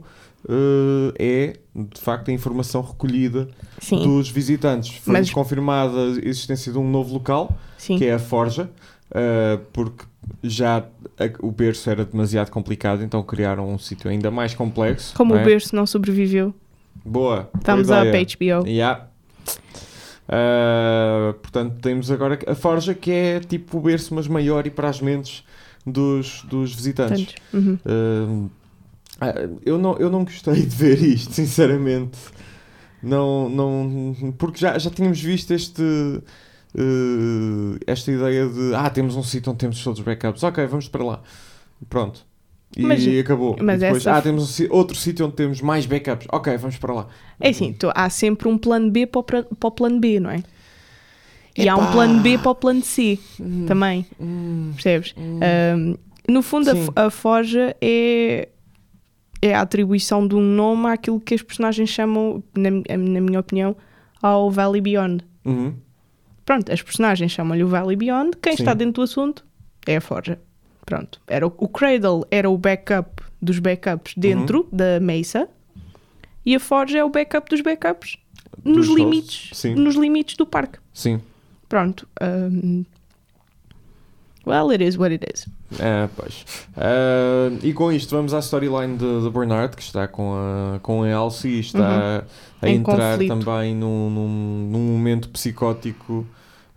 uh, 0.46 1.12
é 1.18 1.58
de 1.75 2.00
facto 2.00 2.30
a 2.30 2.32
informação 2.32 2.80
recolhida 2.80 3.49
Sim, 3.78 4.02
dos 4.02 4.30
visitantes. 4.30 4.96
Foi 4.96 5.12
Mas- 5.12 5.30
confirmada 5.30 5.92
a 5.99 6.26
existência 6.26 6.72
de 6.72 6.78
um 6.78 6.90
novo 6.90 7.12
local, 7.12 7.54
sim. 7.76 7.99
que 7.99 8.06
é 8.06 8.14
a 8.14 8.18
Forja, 8.18 8.70
uh, 9.10 9.60
porque 9.70 10.04
já 10.42 10.78
a- 10.78 10.87
o 11.46 11.50
berço 11.50 11.90
era 11.90 12.06
demasiado 12.06 12.50
complicado, 12.50 13.02
então 13.04 13.22
criaram 13.22 13.68
um 13.68 13.78
sítio 13.78 14.08
ainda 14.10 14.30
mais 14.30 14.54
complexo. 14.54 15.14
Como 15.14 15.34
não 15.34 15.38
o 15.40 15.42
é? 15.42 15.44
berço 15.44 15.76
não 15.76 15.87
sobreviveu, 15.87 16.54
Boa. 17.04 17.50
estamos 17.57 17.88
up. 17.88 18.11
HBO. 18.11 18.66
Yeah. 18.66 19.09
Uh, 20.30 21.35
portanto, 21.35 21.80
temos 21.80 22.11
agora 22.11 22.38
a 22.47 22.54
Forja, 22.54 22.95
que 22.95 23.11
é 23.11 23.40
tipo 23.40 23.78
o 23.78 23.80
berço, 23.80 24.14
mas 24.14 24.28
maior 24.28 24.66
e 24.66 24.71
para 24.71 24.88
as 24.88 25.00
mentes 25.00 25.45
dos, 25.85 26.42
dos 26.45 26.73
visitantes. 26.73 27.35
Uhum. 27.52 27.78
Uh, 27.85 28.50
eu, 29.64 29.76
não, 29.76 29.99
eu 29.99 30.09
não 30.09 30.25
gostei 30.25 30.54
de 30.54 30.76
ver 30.76 31.02
isto, 31.02 31.33
sinceramente. 31.35 32.19
Não, 33.02 33.49
não, 33.49 34.35
porque 34.38 34.61
já, 34.61 34.78
já 34.78 34.90
tínhamos 34.90 35.21
visto 35.21 35.52
este, 35.52 35.83
uh, 35.83 37.78
esta 37.87 38.12
ideia 38.12 38.47
de 38.47 38.75
ah, 38.75 38.90
temos 38.90 39.16
um 39.16 39.23
sítio 39.23 39.50
onde 39.50 39.59
temos 39.59 39.83
todos 39.83 39.99
os 39.99 40.04
backups, 40.04 40.42
ok, 40.42 40.66
vamos 40.66 40.87
para 40.88 41.04
lá. 41.04 41.23
Pronto. 41.88 42.29
E 42.77 42.83
Mas- 42.83 43.07
acabou. 43.19 43.57
mas 43.61 43.77
e 43.79 43.81
depois, 43.87 44.03
essa- 44.07 44.17
ah, 44.19 44.23
temos 44.23 44.61
um 44.61 44.67
outro 44.71 44.97
sítio 44.97 45.27
onde 45.27 45.35
temos 45.35 45.61
mais 45.61 45.87
backups. 45.87 46.27
Ok, 46.31 46.57
vamos 46.57 46.77
para 46.79 46.95
lá. 46.95 47.07
É 47.41 47.49
assim, 47.49 47.73
tu- 47.73 47.91
há 47.95 48.09
sempre 48.09 48.47
um 48.49 48.57
plano 48.57 48.91
B 48.91 49.07
para 49.07 49.21
o, 49.21 49.25
para 49.25 49.69
o 49.69 49.71
plano 49.73 49.99
B, 49.99 50.21
não 50.21 50.31
é? 50.31 50.43
E 51.57 51.69
há 51.69 51.77
um 51.77 51.91
plano 51.91 52.21
B 52.21 52.39
para 52.39 52.50
o 52.53 52.55
plano 52.55 52.83
C 52.83 53.19
Hum, 53.41 53.67
também, 53.67 54.07
hum, 54.21 54.71
percebes? 54.75 55.12
hum. 55.17 55.41
Um, 56.29 56.33
no 56.33 56.43
fundo, 56.43 56.71
a, 56.71 56.75
Sim. 56.77 56.89
a 56.95 57.11
forja 57.11 57.77
é, 57.81 58.49
é 59.43 59.53
a 59.55 59.61
atribuição 59.62 60.27
de 60.29 60.37
um 60.37 60.41
nome 60.41 60.87
àquilo 60.87 61.19
que 61.21 61.35
as 61.35 61.43
personagens 61.43 61.89
chamam, 61.91 62.43
na, 62.57 62.71
na 62.71 63.21
minha 63.21 63.41
opinião, 63.41 63.77
ao 64.23 64.49
Valley 64.49 64.81
Beyond. 64.81 65.25
Uhum. 65.45 65.75
Pronto, 66.47 66.71
as 66.73 66.81
personagens 66.81 67.33
chamam-lhe 67.33 67.65
o 67.65 67.69
Valley 67.69 67.97
Beyond, 67.97 68.37
quem 68.41 68.57
Sim. 68.57 68.62
está 68.62 68.73
dentro 68.75 68.95
do 68.95 69.03
assunto 69.03 69.45
é 69.87 69.97
a 69.97 70.00
forja. 70.00 70.39
Pronto. 70.90 71.20
Era 71.26 71.47
o, 71.47 71.52
o 71.56 71.68
Cradle 71.68 72.26
era 72.30 72.50
o 72.50 72.59
backup 72.59 73.23
dos 73.40 73.59
backups 73.61 74.12
dentro 74.16 74.61
Uhum. 74.62 74.66
da 74.76 74.99
Mesa 75.00 75.49
e 76.44 76.54
a 76.54 76.61
forja 76.61 76.99
é 76.99 77.04
o 77.04 77.09
backup 77.09 77.49
dos 77.49 77.61
backups 77.61 78.16
Dos 78.64 78.88
nos 78.88 78.97
limites, 78.97 79.64
nos 79.76 79.94
limites 79.94 80.37
do 80.37 80.44
parque. 80.44 80.78
sim. 80.92 81.20
Pronto. 81.68 82.09
um, 82.20 82.85
well, 84.44 84.70
it 84.73 84.82
is 84.82 84.97
what 84.99 85.12
it 85.12 85.25
is. 85.32 85.47
É, 85.78 86.09
pois. 86.16 86.44
Ah, 86.76 87.49
e 87.62 87.73
com 87.73 87.92
isto 87.92 88.11
vamos 88.16 88.35
à 88.35 88.40
storyline 88.40 88.97
de, 88.97 89.23
de 89.23 89.30
Bernard, 89.30 89.76
que 89.76 89.82
está 89.82 90.09
com 90.09 90.35
a, 90.35 90.80
com 90.80 91.04
a 91.04 91.09
Elsie 91.09 91.52
e 91.52 91.61
está 91.61 92.25
a 92.61 92.68
Em 92.68 92.76
entrar 92.76 93.12
conflito. 93.12 93.38
também 93.38 93.75
num, 93.76 94.11
num, 94.11 94.68
num 94.73 94.80
momento 94.92 95.28
psicótico 95.28 96.26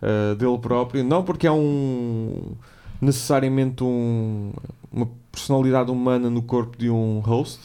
ah, 0.00 0.34
dele 0.36 0.58
próprio. 0.58 1.02
Não 1.02 1.24
porque 1.24 1.46
é 1.48 1.52
um 1.52 2.52
necessariamente 3.00 3.82
um, 3.82 4.52
uma 4.92 5.08
personalidade 5.30 5.90
humana 5.90 6.30
no 6.30 6.42
corpo 6.42 6.76
de 6.76 6.88
um 6.88 7.20
host, 7.20 7.60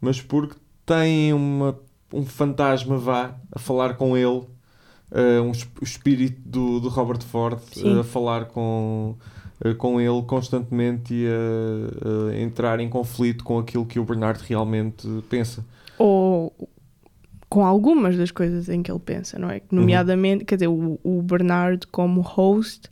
mas 0.00 0.20
porque 0.20 0.56
tem 0.84 1.32
uma, 1.32 1.78
um 2.12 2.24
fantasma 2.24 2.96
vá 2.96 3.34
a 3.52 3.58
falar 3.58 3.94
com 3.96 4.16
ele. 4.16 4.42
ah, 5.12 5.42
um, 5.42 5.50
o 5.80 5.84
espírito 5.84 6.40
do, 6.44 6.80
do 6.80 6.88
Robert 6.88 7.22
Ford 7.22 7.58
Sim. 7.72 8.00
a 8.00 8.04
falar 8.04 8.46
com, 8.46 9.16
eh, 9.64 9.74
com 9.74 10.00
ele 10.00 10.22
constantemente 10.22 11.14
e 11.14 11.26
a, 11.26 12.30
a 12.30 12.40
entrar 12.40 12.80
em 12.80 12.88
conflito 12.88 13.44
com 13.44 13.58
aquilo 13.58 13.86
que 13.86 13.98
o 13.98 14.04
Bernard 14.04 14.42
realmente 14.46 15.06
pensa. 15.28 15.64
Ou 15.98 16.52
com 17.48 17.64
algumas 17.64 18.16
das 18.16 18.30
coisas 18.30 18.68
em 18.68 18.82
que 18.82 18.90
ele 18.90 19.00
pensa, 19.00 19.38
não 19.38 19.50
é? 19.50 19.56
Uhum. 19.56 19.80
Nomeadamente, 19.80 20.44
quer 20.44 20.56
dizer, 20.56 20.68
o, 20.68 21.00
o 21.02 21.22
Bernard 21.22 21.86
como 21.86 22.20
host 22.20 22.90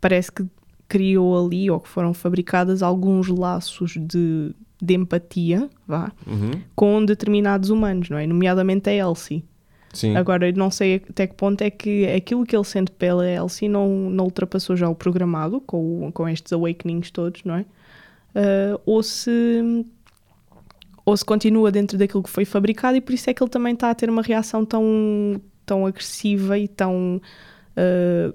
parece 0.00 0.30
que 0.30 0.44
criou 0.90 1.46
ali, 1.46 1.70
ou 1.70 1.78
que 1.78 1.88
foram 1.88 2.12
fabricadas 2.12 2.82
alguns 2.82 3.28
laços 3.28 3.92
de, 3.96 4.52
de 4.82 4.94
empatia, 4.94 5.70
vá, 5.86 6.10
Uhum. 6.26 6.50
com 6.74 7.04
determinados 7.04 7.70
humanos, 7.70 8.10
não 8.10 8.18
é? 8.18 8.26
Nomeadamente 8.26 8.90
a 8.90 8.92
Elsie. 8.92 9.44
Sim. 9.92 10.16
Agora, 10.16 10.48
eu 10.48 10.54
não 10.54 10.70
sei 10.70 10.96
até 10.96 11.26
que 11.26 11.34
ponto 11.34 11.62
é 11.62 11.70
que 11.70 12.06
aquilo 12.06 12.44
que 12.44 12.54
ele 12.56 12.64
sente 12.64 12.90
pela 12.92 13.24
Elsie 13.28 13.68
não, 13.68 13.88
não 14.10 14.24
ultrapassou 14.24 14.76
já 14.76 14.88
o 14.88 14.94
programado, 14.94 15.60
com, 15.60 16.10
com 16.12 16.28
estes 16.28 16.52
awakenings 16.52 17.10
todos, 17.10 17.42
não 17.44 17.54
é? 17.54 17.64
Ah, 18.34 18.80
ou 18.84 19.02
se 19.02 19.84
ou 21.04 21.16
se 21.16 21.24
continua 21.24 21.72
dentro 21.72 21.98
daquilo 21.98 22.22
que 22.22 22.30
foi 22.30 22.44
fabricado 22.44 22.96
e 22.96 23.00
por 23.00 23.12
isso 23.14 23.28
é 23.30 23.34
que 23.34 23.42
ele 23.42 23.50
também 23.50 23.74
está 23.74 23.90
a 23.90 23.94
ter 23.94 24.08
uma 24.08 24.22
reação 24.22 24.64
tão, 24.64 25.40
tão 25.66 25.86
agressiva 25.86 26.56
e 26.58 26.68
tão 26.68 27.20
ah, 27.76 28.32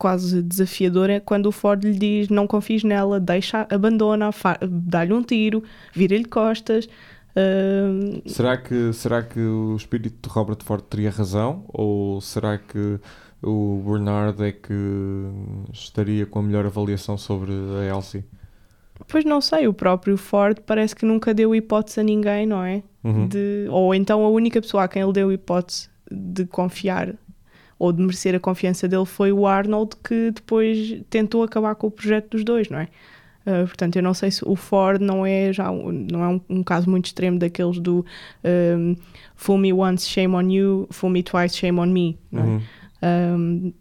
quase 0.00 0.42
desafiadora 0.42 1.20
quando 1.20 1.44
o 1.44 1.52
Ford 1.52 1.84
lhe 1.84 1.92
diz 1.92 2.30
não 2.30 2.46
confies 2.46 2.82
nela, 2.82 3.20
deixa, 3.20 3.66
abandona, 3.70 4.30
dá-lhe 4.66 5.12
um 5.12 5.22
tiro, 5.22 5.62
vira-lhe 5.92 6.24
costas. 6.24 6.88
ah, 7.36 8.20
Será 8.24 8.56
que, 8.56 8.92
será 8.94 9.22
que 9.22 9.38
o 9.38 9.76
espírito 9.76 10.26
de 10.26 10.34
Robert 10.34 10.56
Ford 10.64 10.82
teria 10.88 11.10
razão? 11.10 11.66
Ou 11.68 12.18
será 12.22 12.56
que 12.56 12.98
o 13.42 13.82
Bernard 13.86 14.42
é 14.42 14.52
que 14.52 14.72
estaria 15.70 16.24
com 16.24 16.38
a 16.38 16.42
melhor 16.42 16.64
avaliação 16.64 17.18
sobre 17.18 17.52
a 17.52 17.94
Elsie? 17.94 18.24
Pois 19.06 19.24
não 19.24 19.40
sei, 19.42 19.68
o 19.68 19.74
próprio 19.74 20.16
Ford 20.16 20.60
parece 20.64 20.96
que 20.96 21.04
nunca 21.04 21.34
deu 21.34 21.54
hipótese 21.54 22.00
a 22.00 22.02
ninguém, 22.02 22.46
não 22.46 22.62
é? 22.64 22.82
Uhum. 23.04 23.28
De, 23.28 23.66
ou 23.70 23.94
então 23.94 24.24
a 24.24 24.30
única 24.30 24.60
pessoa 24.62 24.84
a 24.84 24.88
quem 24.88 25.02
ele 25.02 25.12
deu 25.12 25.30
hipótese 25.30 25.88
de 26.10 26.46
confiar 26.46 27.14
ou 27.80 27.92
de 27.92 28.00
merecer 28.00 28.34
a 28.36 28.38
confiança 28.38 28.86
dele 28.86 29.04
foi 29.06 29.32
o 29.32 29.44
Arnold, 29.46 29.96
que 30.04 30.30
depois 30.30 31.02
tentou 31.10 31.42
acabar 31.42 31.74
com 31.74 31.88
o 31.88 31.90
projeto 31.90 32.30
dos 32.30 32.44
dois, 32.44 32.68
não 32.68 32.78
é? 32.78 32.86
Ah, 33.46 33.64
portanto, 33.66 33.96
eu 33.96 34.02
não 34.02 34.12
sei 34.14 34.30
se 34.30 34.42
o 34.46 34.54
Ford 34.54 35.00
não 35.00 35.24
é 35.24 35.50
já 35.52 35.70
um- 35.70 35.90
não 36.12 36.22
é 36.22 36.28
um, 36.28 36.40
um 36.58 36.62
caso 36.62 36.88
muito 36.90 37.06
extremo 37.06 37.38
daqueles 37.38 37.78
do 37.80 38.04
um, 38.44 38.94
fool 39.34 39.56
me 39.58 39.72
once, 39.72 40.06
shame 40.08 40.34
on 40.34 40.48
you, 40.50 40.86
fool 40.90 41.10
me 41.10 41.22
twice, 41.22 41.56
shame 41.56 41.78
on 41.80 41.86
me, 41.86 42.18
não 42.30 42.42
é? 42.42 42.46
Uhum. 42.46 42.60
Um, 43.02 43.72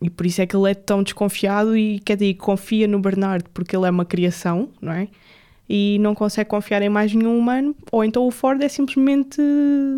e 0.00 0.08
por 0.10 0.24
isso 0.26 0.40
é 0.40 0.46
que 0.46 0.54
ele 0.56 0.70
é 0.70 0.74
tão 0.74 1.02
desconfiado 1.02 1.76
e 1.76 1.98
quer 2.00 2.16
dizer, 2.16 2.34
confia 2.34 2.86
no 2.86 3.00
Bernard 3.00 3.44
porque 3.52 3.74
ele 3.74 3.86
é 3.86 3.90
uma 3.90 4.04
criação, 4.04 4.68
não 4.80 4.92
é? 4.92 5.08
E 5.68 5.98
não 6.00 6.14
consegue 6.14 6.48
confiar 6.48 6.80
em 6.82 6.88
mais 6.88 7.12
nenhum 7.12 7.36
humano, 7.36 7.74
ou 7.90 8.04
então 8.04 8.24
o 8.24 8.30
Ford 8.30 8.62
é 8.62 8.68
simplesmente 8.68 9.42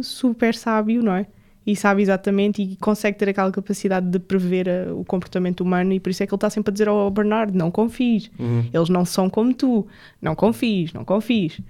super 0.03 0.55
sábio, 0.55 1.03
não 1.03 1.13
é? 1.15 1.27
E 1.67 1.77
sabe 1.77 2.01
exatamente 2.01 2.63
e 2.63 2.77
consegue 2.77 3.19
ter 3.19 3.29
aquela 3.29 3.51
capacidade 3.53 4.09
de 4.09 4.19
prever 4.19 4.67
uh, 4.69 4.99
o 4.99 5.05
comportamento 5.05 5.61
humano, 5.61 5.93
e 5.93 6.01
por 6.01 6.09
isso 6.11 6.23
é 6.23 6.27
que 6.27 6.33
ele 6.33 6.37
está 6.39 6.49
sempre 6.49 6.71
a 6.71 6.73
dizer 6.73 6.89
ao 6.89 7.11
Bernard: 7.11 7.55
não 7.57 7.71
confies, 7.71 8.31
Uhum. 8.39 8.65
eles 8.73 8.89
não 8.89 9.05
são 9.05 9.29
como 9.29 9.53
tu, 9.53 9.87
não 10.23 10.35
confies, 10.35 10.93
não 10.95 11.05
confies. 11.05 11.61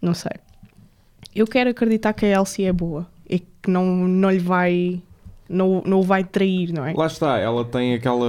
Não 0.00 0.14
sei. 0.14 0.32
Eu 1.34 1.46
quero 1.46 1.68
acreditar 1.70 2.12
que 2.14 2.24
a 2.24 2.38
Elsie 2.40 2.64
é 2.64 2.72
boa 2.72 3.06
e 3.28 3.38
que 3.40 3.70
não, 3.70 3.84
não 4.08 4.30
lhe 4.30 4.38
vai. 4.38 5.02
Não, 5.48 5.80
não 5.86 6.00
o 6.00 6.02
vai 6.02 6.24
trair, 6.24 6.72
não 6.72 6.84
é? 6.84 6.92
Lá 6.92 7.06
está, 7.06 7.38
ela 7.38 7.64
tem 7.64 7.94
aquela, 7.94 8.26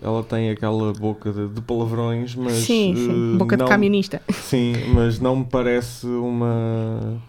ela 0.00 0.22
tem 0.24 0.48
aquela 0.50 0.94
boca 0.94 1.30
de, 1.30 1.46
de 1.48 1.60
palavrões, 1.60 2.34
mas 2.34 2.54
sim, 2.54 2.94
sim. 2.96 3.34
eh, 3.34 3.36
Boca 3.36 3.54
de 3.54 3.62
não- 3.62 3.68
camionista. 3.68 4.22
Sim, 4.32 4.72
mas 4.94 5.20
não 5.20 5.36
me 5.36 5.44
parece 5.44 6.06
uma 6.06 7.20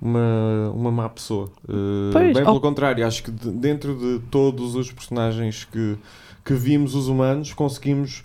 uma, 0.00 0.70
uma 0.74 0.90
má 0.90 1.08
pessoa. 1.08 1.50
Eh, 1.68 2.10
Pois, 2.12 2.32
bem 2.34 2.42
oh. 2.42 2.46
pelo 2.46 2.60
contrário, 2.60 3.06
acho 3.06 3.22
que 3.22 3.30
de- 3.30 3.50
dentro 3.50 3.94
de 3.98 4.20
todos 4.30 4.74
os 4.74 4.90
personagens 4.92 5.64
que, 5.64 5.96
que 6.44 6.54
vimos 6.54 6.94
os 6.94 7.08
humanos, 7.08 7.52
conseguimos. 7.52 8.22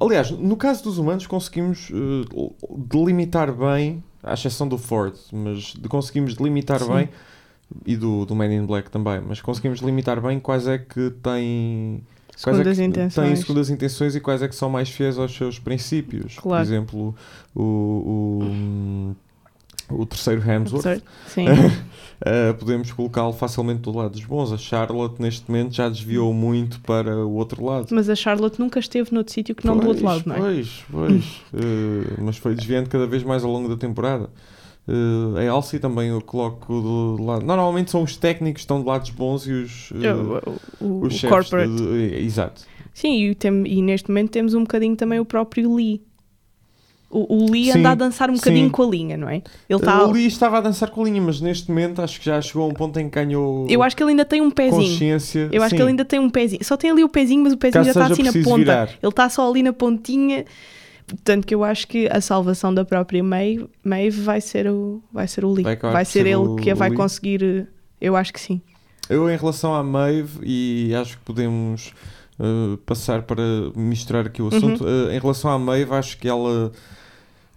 Aliás, 0.00 0.30
no 0.32 0.56
caso 0.56 0.82
dos 0.84 0.98
humanos, 0.98 1.26
conseguimos 1.26 1.90
eh, 1.92 2.52
delimitar 2.76 3.52
bem, 3.52 4.02
à 4.22 4.34
exceção 4.34 4.66
do 4.66 4.76
Ford, 4.76 5.14
mas 5.32 5.74
conseguimos 5.88 6.34
delimitar 6.34 6.80
Sim. 6.80 6.92
bem, 6.92 7.08
e 7.86 7.96
do, 7.96 8.24
do 8.24 8.34
Man 8.34 8.52
in 8.52 8.64
Black 8.66 8.90
também, 8.90 9.20
mas 9.20 9.40
conseguimos 9.40 9.80
delimitar 9.80 10.20
bem 10.20 10.40
quais 10.40 10.66
é 10.66 10.78
que 10.78 11.10
têm 11.22 12.02
Quais 12.42 12.56
é 12.58 12.62
Segundas 12.62 12.78
que 12.78 12.84
intenções. 12.84 13.26
têm 13.26 13.36
segundas 13.36 13.70
intenções 13.70 14.14
e 14.16 14.20
quais 14.20 14.42
é 14.42 14.48
que 14.48 14.54
são 14.54 14.70
mais 14.70 14.88
fiéis 14.88 15.18
aos 15.18 15.34
seus 15.34 15.58
princípios. 15.58 16.34
Por 16.36 16.42
Claro. 16.42 16.62
exemplo, 16.64 17.14
o, 17.54 17.62
o, 17.62 19.16
o 19.90 20.04
terceiro 20.06 20.40
Hemsworth, 20.48 20.82
Certo? 20.82 21.04
Sim. 21.28 21.46
eh, 22.24 22.52
podemos 22.54 22.92
colocá-lo 22.92 23.32
facilmente 23.32 23.80
do 23.82 23.92
lado 23.96 24.12
dos 24.12 24.24
bons. 24.24 24.52
A 24.52 24.56
Charlotte, 24.58 25.20
neste 25.20 25.50
momento, 25.50 25.74
já 25.74 25.88
desviou 25.88 26.32
muito 26.34 26.80
para 26.80 27.16
o 27.26 27.32
outro 27.34 27.64
lado. 27.64 27.86
Mas 27.90 28.08
a 28.08 28.14
Charlotte 28.14 28.58
nunca 28.60 28.78
esteve 28.80 29.12
noutro 29.12 29.32
sítio 29.32 29.54
que 29.54 29.66
não 29.66 29.76
do 29.76 29.86
outro 29.88 30.02
Pois, 30.04 30.16
lado, 30.24 30.28
não 30.28 30.36
é? 30.36 30.38
Pois, 30.38 30.84
pois. 30.90 31.24
Eh, 31.54 32.14
mas 32.22 32.36
foi 32.36 32.54
desviando 32.54 32.88
cada 32.88 33.06
vez 33.06 33.22
mais 33.22 33.42
ao 33.44 33.50
longo 33.50 33.68
da 33.68 33.76
temporada. 33.76 34.28
Eh, 34.86 35.40
a 35.40 35.44
Elsie 35.56 35.78
também 35.78 36.08
eu 36.08 36.20
coloco 36.20 36.80
do 36.80 37.22
lado. 37.22 37.44
Normalmente 37.44 37.90
são 37.90 38.02
os 38.02 38.16
técnicos 38.16 38.60
que 38.60 38.64
estão 38.64 38.80
do 38.80 38.86
lado 38.88 39.02
dos 39.02 39.10
bons 39.10 39.46
e 39.46 39.52
os, 39.52 39.90
eh, 40.02 40.12
O, 40.80 40.84
o, 40.84 40.86
o 41.02 41.06
os 41.06 41.14
chefes. 41.14 41.28
corporate. 41.28 41.70
de- 41.74 42.08
de- 42.10 42.24
exato. 42.24 42.62
Sim, 42.94 43.22
e, 43.30 43.34
tem- 43.34 43.64
e 43.66 43.80
neste 43.82 44.08
momento 44.08 44.30
temos 44.30 44.54
um 44.54 44.62
bocadinho 44.62 44.96
também 44.96 45.20
o 45.20 45.24
próprio 45.24 45.72
Lee. 45.74 46.02
O, 47.10 47.44
o 47.46 47.50
Lee 47.50 47.70
anda 47.70 47.90
a 47.90 47.94
dançar 47.94 48.28
um 48.30 48.34
sim. 48.34 48.40
bocadinho 48.40 48.70
com 48.70 48.82
a 48.82 48.86
linha, 48.86 49.16
não 49.16 49.30
é? 49.30 49.36
Ele 49.68 49.78
está. 49.80 50.04
O 50.04 50.10
Lee 50.12 50.26
estava 50.26 50.58
a 50.58 50.60
dançar 50.60 50.90
com 50.90 51.00
a 51.00 51.04
linha, 51.04 51.22
mas 51.22 51.40
neste 51.40 51.68
momento 51.70 52.02
acho 52.02 52.18
que 52.20 52.26
já 52.26 52.38
chegou 52.42 52.64
a 52.64 52.66
um 52.66 52.74
ponto 52.74 52.98
em 53.00 53.08
que 53.08 53.14
ganhou 53.14 53.66
Eu 53.68 53.82
acho 53.82 53.96
que 53.96 54.02
ele 54.02 54.10
ainda 54.10 54.26
tem 54.26 54.42
um 54.42 54.50
pezinho. 54.50 54.82
consciência. 54.92 55.48
Eu 55.50 55.62
acho 55.62 55.70
Sim. 55.70 55.76
que 55.76 55.82
ele 55.82 55.90
ainda 55.90 56.04
tem 56.04 56.18
um 56.20 56.28
pezinho. 56.28 56.62
Só 56.62 56.76
tem 56.76 56.90
ali 56.90 57.02
o 57.02 57.08
pezinho, 57.08 57.42
mas 57.44 57.54
o 57.54 57.56
pezinho 57.56 57.82
Caso 57.84 57.98
já 57.98 58.02
está 58.04 58.12
assim 58.12 58.22
na 58.24 58.44
ponta. 58.44 58.58
virar. 58.58 58.88
Ele 59.02 59.08
está 59.08 59.28
só 59.30 59.48
ali 59.50 59.62
na 59.62 59.72
pontinha. 59.72 60.44
Portanto, 61.06 61.46
que 61.46 61.54
eu 61.54 61.64
acho 61.64 61.88
que 61.88 62.06
a 62.12 62.20
salvação 62.20 62.74
da 62.74 62.84
própria 62.84 63.22
Maeve, 63.24 63.66
Maeve 63.82 64.20
vai 64.20 64.42
ser 64.42 64.68
o 64.68 65.02
vai 65.10 65.26
ser 65.26 65.42
o 65.46 65.50
Lee. 65.50 65.64
Vai 65.64 65.76
Vai, 65.76 66.04
ser 66.04 66.10
ser 66.24 66.26
ele 66.26 66.36
o- 66.36 66.56
que 66.56 66.70
a 66.70 66.74
vai 66.74 66.90
Lee? 66.90 66.96
conseguir. 66.98 67.42
eh, 67.42 67.66
Eu 68.00 68.14
acho 68.16 68.30
que 68.34 68.38
sim. 68.40 68.60
Eu, 69.08 69.30
em 69.30 69.36
relação 69.38 69.74
à 69.74 69.82
Maeve, 69.82 70.40
e 70.42 70.94
acho 70.94 71.16
que 71.16 71.24
podemos 71.24 71.94
uh, 72.38 72.76
passar 72.78 73.22
para 73.22 73.42
misturar 73.76 74.26
aqui 74.26 74.40
o 74.42 74.46
Uhum. 74.50 74.56
assunto, 74.56 74.84
uh, 74.84 75.10
em 75.10 75.18
relação 75.18 75.50
à 75.50 75.58
Maeve, 75.58 75.92
acho 75.94 76.18
que 76.18 76.28
ela. 76.28 76.72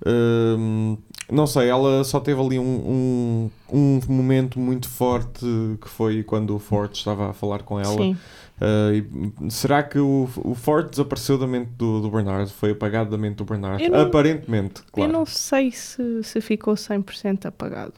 um, 0.05 0.97
não 1.31 1.47
sei, 1.47 1.69
ela 1.69 2.03
só 2.03 2.19
teve 2.19 2.41
ali 2.41 2.59
um, 2.59 3.49
um, 3.71 3.71
um 3.71 3.99
momento 4.09 4.59
muito 4.59 4.89
forte 4.89 5.45
que 5.81 5.87
foi 5.87 6.23
quando 6.23 6.55
o 6.55 6.59
Ford 6.59 6.91
estava 6.93 7.29
a 7.29 7.33
falar 7.33 7.63
com 7.63 7.79
ela. 7.79 7.95
Sim. 7.97 8.17
Uh, 8.61 9.49
será 9.49 9.81
que 9.81 9.97
o, 9.97 10.29
o 10.43 10.53
Ford 10.53 10.89
desapareceu 10.89 11.37
da 11.37 11.47
mente 11.47 11.69
do, 11.77 12.01
do 12.01 12.11
Bernard? 12.11 12.51
Foi 12.51 12.71
apagado 12.71 13.09
da 13.09 13.17
mente 13.17 13.37
do 13.37 13.45
Bernard? 13.45 13.81
Eu 13.83 13.89
não- 13.89 14.01
Aparentemente, 14.01 14.81
claro. 14.91 15.09
Eu 15.09 15.17
não 15.19 15.25
sei 15.25 15.71
se, 15.71 16.21
se 16.23 16.41
ficou 16.41 16.75
100% 16.75 17.45
apagado. 17.45 17.93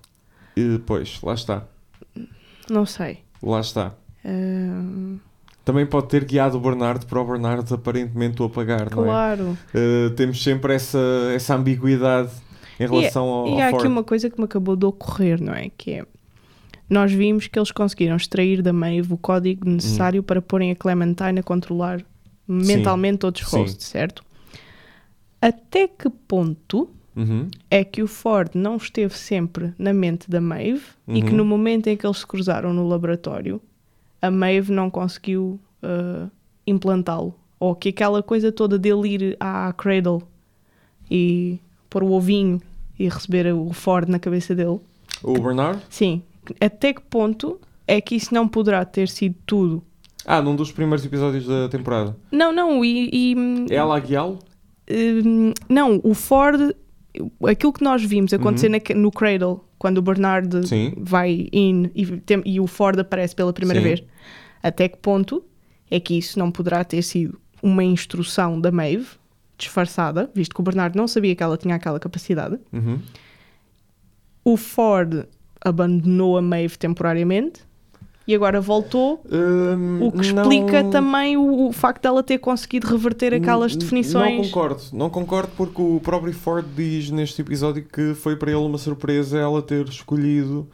E, 0.56 0.80
pois, 0.86 1.20
lá 1.24 1.34
está. 1.34 1.66
Não 2.70 2.86
sei. 2.86 3.20
Lá 3.42 3.60
está. 3.60 3.94
Ahm, 4.24 5.18
Também 5.66 5.86
pode 5.86 6.08
ter 6.10 6.26
guiado 6.26 6.58
o 6.58 6.60
Bernardo 6.60 7.06
para 7.06 7.22
o 7.22 7.26
Bernardo 7.26 7.74
aparentemente 7.74 8.42
o 8.42 8.46
apagar, 8.46 8.94
não 8.94 9.04
é? 9.04 9.06
claro. 9.06 9.58
Uh, 9.74 10.10
temos 10.16 10.42
sempre 10.44 10.74
essa, 10.74 11.00
essa 11.34 11.56
ambiguidade 11.56 12.32
em 12.80 12.86
relação 12.88 13.26
ao, 13.26 13.48
E 13.48 13.52
ao 13.54 13.60
há 13.60 13.70
Ford. 13.70 13.76
aqui 13.84 13.88
uma 13.88 14.04
coisa 14.04 14.30
que 14.30 14.38
me 14.38 14.44
acabou 14.46 14.76
de 14.76 14.86
ocorrer, 14.86 15.42
não 15.42 15.54
é? 15.54 15.70
Que 15.78 15.92
é. 15.92 16.06
Nós 16.90 17.14
vimos 17.14 17.48
que 17.48 17.58
eles 17.58 17.72
conseguiram 17.72 18.18
extrair 18.18 18.62
da 18.62 18.74
Maeve 18.74 19.14
o 19.14 19.18
código 19.18 19.68
necessário 19.70 20.22
para 20.22 20.42
porem 20.42 20.72
a 20.72 20.76
Clementine 20.76 21.40
a 21.40 21.44
controlar 21.44 22.04
mentalmente 22.46 23.20
todos 23.20 23.42
os 23.42 23.48
Sim. 23.50 23.58
hosts, 23.60 23.88
certo? 23.88 24.22
Até 25.42 25.88
que 25.88 26.10
ponto 26.10 26.90
Uhum. 27.16 27.48
é 27.70 27.84
que 27.84 28.02
o 28.02 28.08
Ford 28.08 28.50
não 28.56 28.76
esteve 28.76 29.16
sempre 29.16 29.72
na 29.78 29.94
mente 29.94 30.28
da 30.30 30.42
Maeve 30.42 30.82
e 31.08 31.22
que 31.22 31.30
Uhum. 31.30 31.38
no 31.38 31.46
momento 31.46 31.86
em 31.88 31.96
que 31.96 32.06
eles 32.06 32.18
se 32.18 32.26
cruzaram 32.28 32.74
no 32.74 32.88
laboratório, 32.88 33.62
a 34.24 34.32
Maeve 34.32 34.72
não 34.72 34.90
conseguiu 34.90 35.60
uh, 35.84 36.30
implantá-lo? 36.66 37.36
Ou 37.60 37.76
que 37.76 37.90
aquela 37.90 38.24
coisa 38.24 38.52
toda 38.52 38.78
dele 38.80 39.08
ir 39.10 39.38
à 39.40 39.72
Cradle 39.74 40.24
e 41.10 41.60
pôr 41.90 42.04
o 42.04 42.12
ovinho 42.12 42.62
e 42.98 43.08
receber 43.08 43.54
o 43.54 43.72
Ford 43.74 44.08
na 44.10 44.20
cabeça 44.20 44.54
dele. 44.56 44.80
O 45.22 45.34
Bernard? 45.34 45.80
Sim. 45.90 46.22
Até 46.60 46.94
que 46.94 47.02
ponto 47.02 47.60
é 47.88 48.02
que 48.02 48.16
isso 48.16 48.34
não 48.34 48.48
poderá 48.48 48.84
ter 48.86 49.08
sido 49.08 49.36
tudo? 49.46 49.84
Ah, 50.26 50.42
num 50.42 50.56
dos 50.56 50.72
primeiros 50.72 51.06
episódios 51.06 51.46
da 51.46 51.68
temporada. 51.70 52.16
Não, 52.32 52.52
não, 52.54 52.84
e. 52.84 53.10
e, 53.12 53.36
hum, 53.38 53.66
Ela 53.70 53.98
a 53.98 54.00
guiá-lo? 54.00 54.40
hum, 54.90 55.54
não, 55.70 56.00
o 56.04 56.14
Ford. 56.14 56.74
Aquilo 57.48 57.72
que 57.74 57.84
nós 57.84 58.04
vimos 58.04 58.34
acontecer 58.34 58.70
na- 58.70 58.80
no 58.96 59.12
Cradle, 59.12 59.64
quando 59.84 59.98
o 59.98 60.02
Bernard. 60.02 60.66
Sim. 60.66 60.94
vai 60.98 61.50
in 61.52 61.90
e, 61.94 62.06
tem- 62.22 62.42
e 62.46 62.58
o 62.58 62.68
Ford 62.68 62.98
aparece 62.98 63.36
pela 63.36 63.52
primeira 63.52 63.82
Sim. 63.82 63.88
vez. 63.88 64.04
Até 64.64 64.88
que 64.88 64.96
ponto 64.98 65.44
é 65.92 66.00
que 66.00 66.18
isso 66.18 66.40
não 66.40 66.50
poderá 66.50 66.86
ter 66.86 67.02
sido 67.02 67.38
uma 67.62 67.84
instrução 67.84 68.62
da 68.62 68.72
Maeve, 68.72 69.08
disfarçada, 69.58 70.32
visto 70.34 70.56
que 70.56 70.62
o 70.62 70.64
Bernard 70.64 70.96
não 70.98 71.06
sabia 71.06 71.36
que 71.36 71.44
ela 71.44 71.58
tinha 71.58 71.76
aquela 71.76 72.00
capacidade. 72.00 72.58
Uhum. 72.72 72.98
O 74.46 74.56
Ford 74.56 75.26
abandonou 75.64 76.38
a 76.38 76.42
Maeve 76.42 76.78
temporariamente 76.78 77.62
e 78.28 78.34
agora 78.34 78.62
voltou, 78.62 79.22
Hum, 79.30 80.00
o 80.08 80.12
que 80.12 80.22
explica 80.22 80.82
não- 80.84 80.90
também 80.90 81.36
o, 81.38 81.68
o 81.68 81.74
facto 81.74 82.04
dela 82.04 82.24
ter 82.24 82.38
conseguido 82.38 82.88
reverter 82.88 83.34
aquelas 83.34 83.76
definições. 83.76 84.38
Não 84.38 84.44
concordo, 84.46 84.82
não 84.94 85.10
concordo 85.10 85.52
porque 85.58 85.82
o 85.82 86.00
próprio 86.02 86.34
Ford 86.34 86.66
diz 86.76 87.10
neste 87.10 87.42
episódio 87.42 87.84
que 87.84 88.14
foi 88.14 88.36
para 88.36 88.52
ele 88.52 88.62
uma 88.62 88.78
surpresa 88.78 89.38
ela 89.38 89.62
ter 89.62 89.86
escolhido 89.88 90.68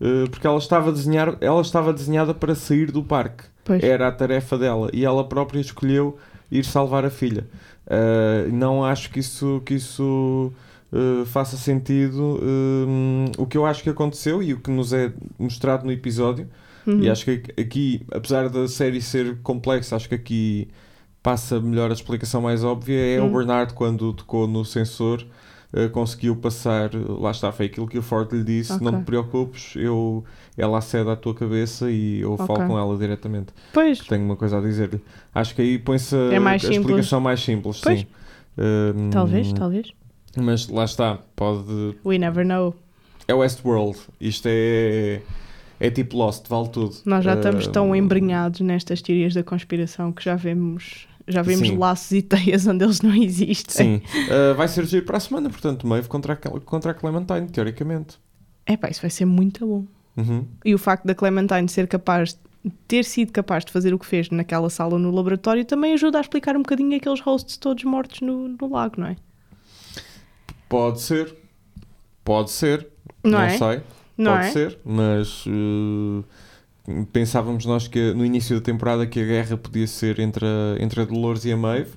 eh, 0.00 0.26
porque 0.30 0.46
ela 0.46 0.58
estava, 0.58 0.90
desenhar, 0.90 1.36
ela 1.40 1.60
estava 1.60 1.92
desenhada 1.92 2.32
para 2.34 2.54
sair 2.54 2.90
do 2.90 3.02
parque. 3.02 3.44
Pois. 3.64 3.82
Era 3.82 4.08
a 4.08 4.12
tarefa 4.12 4.56
dela 4.58 4.90
e 4.92 5.04
ela 5.04 5.24
própria 5.24 5.60
escolheu 5.60 6.16
ir 6.50 6.64
salvar 6.64 7.04
a 7.04 7.10
filha. 7.10 7.46
Eh, 7.86 8.48
não 8.50 8.82
acho 8.84 9.10
que 9.10 9.20
isso, 9.20 9.62
que 9.64 9.74
isso 9.74 10.52
eh, 10.92 11.24
faça 11.26 11.56
sentido. 11.56 12.40
Hum, 12.42 13.26
o 13.38 13.46
que 13.46 13.56
eu 13.58 13.64
acho 13.66 13.82
que 13.82 13.90
aconteceu 13.90 14.42
e 14.42 14.52
o 14.54 14.58
que 14.60 14.70
nos 14.70 14.92
é 14.92 15.12
mostrado 15.38 15.84
no 15.84 15.92
episódio 15.92 16.48
Uhum. 16.86 17.00
e 17.00 17.08
acho 17.10 17.24
que 17.24 17.42
aqui, 17.60 18.02
apesar 18.12 18.48
da 18.48 18.68
série 18.68 19.00
ser 19.00 19.38
complexa, 19.42 19.96
acho 19.96 20.08
que 20.08 20.14
aqui 20.14 20.68
passa 21.22 21.58
melhor 21.60 21.90
a 21.90 21.94
explicação 21.94 22.42
mais 22.42 22.62
óbvia. 22.62 22.98
É 23.16 23.20
o 23.20 23.24
Hum. 23.24 23.32
Bernard, 23.32 23.72
quando 23.74 24.12
tocou 24.12 24.46
no 24.46 24.64
sensor, 24.64 25.24
eh, 25.72 25.88
conseguiu 25.88 26.36
passar. 26.36 26.90
Lá 26.94 27.30
está, 27.30 27.50
foi 27.50 27.66
aquilo 27.66 27.86
que 27.88 27.96
o 27.98 28.02
Ford 28.02 28.30
lhe 28.32 28.44
disse: 28.44 28.72
Ok. 28.74 28.84
Não 28.84 29.00
te 29.00 29.04
preocupes, 29.06 29.72
eu, 29.76 30.22
ela 30.58 30.78
acede 30.78 31.08
à 31.08 31.16
tua 31.16 31.34
cabeça 31.34 31.90
e 31.90 32.20
eu 32.20 32.36
falo 32.36 32.52
Ok. 32.52 32.66
com 32.66 32.78
ela 32.78 32.96
diretamente. 32.98 33.48
Pois, 33.72 33.98
Tenho 34.00 34.24
uma 34.24 34.36
coisa 34.36 34.58
a 34.58 34.60
dizer-lhe. 34.60 35.00
Acho 35.34 35.54
que 35.54 35.62
aí 35.62 35.78
põe-se 35.78 36.14
a, 36.14 36.18
É 36.34 36.36
a 36.36 36.58
simples. 36.58 36.76
explicação 36.78 37.20
mais 37.20 37.40
simples. 37.42 37.80
Pois. 37.82 38.00
Sim. 38.00 38.06
Hum, 38.58 39.10
talvez, 39.10 39.52
talvez. 39.52 39.88
Mas 40.36 40.68
lá 40.68 40.84
está, 40.84 41.18
pode. 41.34 41.96
We 42.04 42.18
never 42.18 42.44
know. 42.44 42.74
É 43.26 43.32
Westworld. 43.32 43.98
Isto 44.20 44.46
é. 44.50 45.22
É 45.80 45.90
tipo 45.90 46.16
Lost, 46.16 46.48
vale 46.48 46.68
tudo. 46.68 46.94
Nós 47.04 47.24
já 47.24 47.34
estamos 47.34 47.66
tão 47.66 47.90
Hum, 47.90 47.96
embrenhados 47.96 48.60
nestas 48.60 49.02
teorias 49.02 49.34
da 49.34 49.42
conspiração 49.42 50.12
que 50.12 50.22
já 50.22 50.36
vemos, 50.36 51.06
já 51.26 51.42
vemos 51.42 51.68
Sim. 51.68 51.76
laços 51.76 52.12
e 52.12 52.22
teias 52.22 52.66
onde 52.66 52.84
eles 52.84 53.00
não 53.00 53.14
existem. 53.14 54.02
Sim. 54.02 54.24
Uh, 54.26 54.54
vai 54.54 54.68
ser 54.68 54.86
giro 54.86 55.04
para 55.04 55.16
a 55.16 55.20
semana, 55.20 55.50
portanto, 55.50 55.86
Maeve 55.86 56.08
contra 56.08 56.34
a, 56.34 56.36
contra 56.36 56.92
a 56.92 56.94
Clementine, 56.94 57.48
teoricamente. 57.48 58.18
É 58.66 58.76
pá, 58.76 58.88
isso 58.88 59.00
vai 59.00 59.10
ser 59.10 59.24
muito 59.24 59.66
bom. 59.66 59.84
Uhum. 60.16 60.46
E 60.64 60.74
o 60.74 60.78
facto 60.78 61.04
da 61.04 61.14
Clementine 61.14 61.68
ser 61.68 61.88
capaz, 61.88 62.38
ter 62.86 63.04
sido 63.04 63.32
capaz 63.32 63.64
de 63.64 63.72
fazer 63.72 63.92
o 63.92 63.98
que 63.98 64.06
fez 64.06 64.30
naquela 64.30 64.70
sala 64.70 64.98
no 64.98 65.10
laboratório 65.10 65.64
também 65.64 65.92
ajuda 65.92 66.18
a 66.18 66.20
explicar 66.20 66.56
um 66.56 66.62
bocadinho 66.62 66.96
aqueles 66.96 67.20
hosts 67.20 67.56
todos 67.56 67.82
mortos 67.84 68.20
no, 68.20 68.48
no 68.48 68.68
lago, 68.70 69.00
não 69.00 69.08
é? 69.08 69.16
Pode 70.68 71.00
ser. 71.00 71.34
Pode 72.24 72.50
ser. 72.50 72.88
Não, 73.22 73.40
é? 73.40 73.58
sei. 73.58 73.82
Não 74.16 74.32
Pode 74.32 74.46
é? 74.46 74.50
ser. 74.50 74.78
Mas 74.84 75.44
uh, 75.46 76.24
pensávamos 77.12 77.64
nós 77.66 77.88
que 77.88 78.12
no 78.14 78.24
início 78.24 78.56
da 78.56 78.62
temporada 78.62 79.06
que 79.06 79.20
a 79.20 79.24
guerra 79.24 79.56
podia 79.56 79.86
ser 79.86 80.18
entre 80.20 80.44
a, 80.44 80.82
entre 80.82 81.00
a 81.00 81.04
Dolores 81.04 81.44
e 81.44 81.52
a 81.52 81.56
Maeve. 81.56 81.92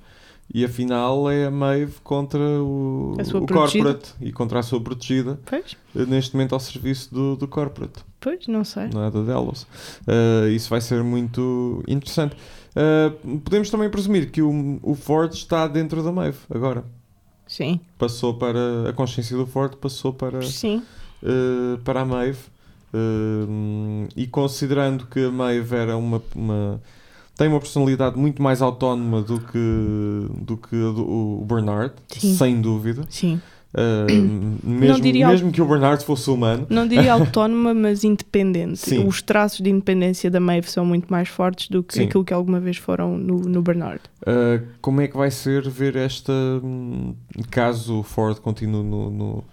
E 0.53 0.63
afinal 0.63 1.29
é 1.29 1.45
a 1.45 1.51
Maeve 1.51 1.95
contra 2.01 2.39
o, 2.39 3.17
o 3.19 3.45
corporate 3.47 4.13
e 4.21 4.31
contra 4.31 4.59
a 4.59 4.63
sua 4.63 4.79
protegida, 4.79 5.37
Pois, 5.45 5.75
uh, 5.93 6.05
neste 6.05 6.33
momento 6.35 6.53
ao 6.53 6.59
serviço 6.61 7.13
do, 7.13 7.35
do 7.35 7.49
corporate. 7.49 7.99
pois, 8.21 8.47
não 8.47 8.63
sei. 8.63 8.87
não 8.93 9.03
é 9.03 9.11
da 9.11 9.21
Delos. 9.23 9.63
Uh, 10.07 10.47
isso 10.55 10.69
vai 10.69 10.79
ser 10.79 11.03
muito 11.03 11.83
interessante. 11.85 12.33
Uh, 12.73 13.39
podemos 13.39 13.69
também 13.69 13.89
presumir 13.89 14.31
que 14.31 14.41
o, 14.41 14.79
o 14.83 14.95
Ford 14.95 15.33
está 15.33 15.67
dentro 15.67 16.01
da 16.01 16.13
Maeve 16.13 16.37
agora. 16.49 16.85
Sim, 17.45 17.81
Passou 17.99 18.33
para 18.35 18.89
a 18.89 18.93
consciência 18.93 19.35
do 19.35 19.45
Ford, 19.45 19.75
passou 19.75 20.13
para, 20.13 20.41
sim. 20.43 20.81
Uh, 21.23 21.77
para 21.83 22.01
a 22.01 22.05
Maeve. 22.05 22.39
Uh, 22.93 24.07
e 24.15 24.25
considerando 24.27 25.05
que 25.07 25.19
a 25.25 25.31
Maeve 25.31 25.75
era 25.75 25.97
uma, 25.97 26.21
uma- 26.35 26.81
tem 27.37 27.47
uma 27.47 27.59
personalidade 27.59 28.17
muito 28.17 28.41
mais 28.41 28.61
autónoma 28.61 29.21
do 29.21 29.39
que, 29.39 30.27
do 30.41 30.57
que 30.57 30.75
o 30.75 31.45
Bernard, 31.47 31.93
Sim. 32.07 32.35
sem 32.35 32.61
dúvida. 32.61 33.03
Sim. 33.09 33.39
Uh, 33.73 34.57
mesmo, 34.63 35.03
mesmo 35.03 35.51
que 35.51 35.61
o 35.61 35.67
Bernard 35.67 36.03
fosse 36.03 36.29
humano. 36.31 36.65
Não 36.69 36.87
diria 36.87 37.13
autónoma, 37.13 37.73
mas 37.73 38.03
independente. 38.03 38.77
Sim. 38.77 39.05
Os 39.05 39.21
traços 39.21 39.59
de 39.59 39.69
independência 39.69 40.31
da 40.31 40.39
Maeve 40.39 40.71
são 40.71 40.85
muito 40.85 41.07
mais 41.11 41.27
fortes 41.27 41.69
do 41.69 41.83
que 41.83 41.93
Sim. 41.93 42.05
aquilo 42.05 42.23
que 42.23 42.33
alguma 42.33 42.59
vez 42.59 42.77
foram 42.77 43.17
no, 43.17 43.37
no 43.41 43.61
Bernard. 43.61 44.01
Uh, 44.21 44.65
como 44.81 45.01
é 45.01 45.07
que 45.07 45.15
vai 45.15 45.29
ser 45.29 45.69
ver 45.69 45.95
esta 45.95 46.31
hum, 46.33 47.13
caso 47.51 47.99
o 47.99 48.03
Ford 48.03 48.39
continue 48.39 48.83
no, 48.83 49.11
no, 49.11 49.43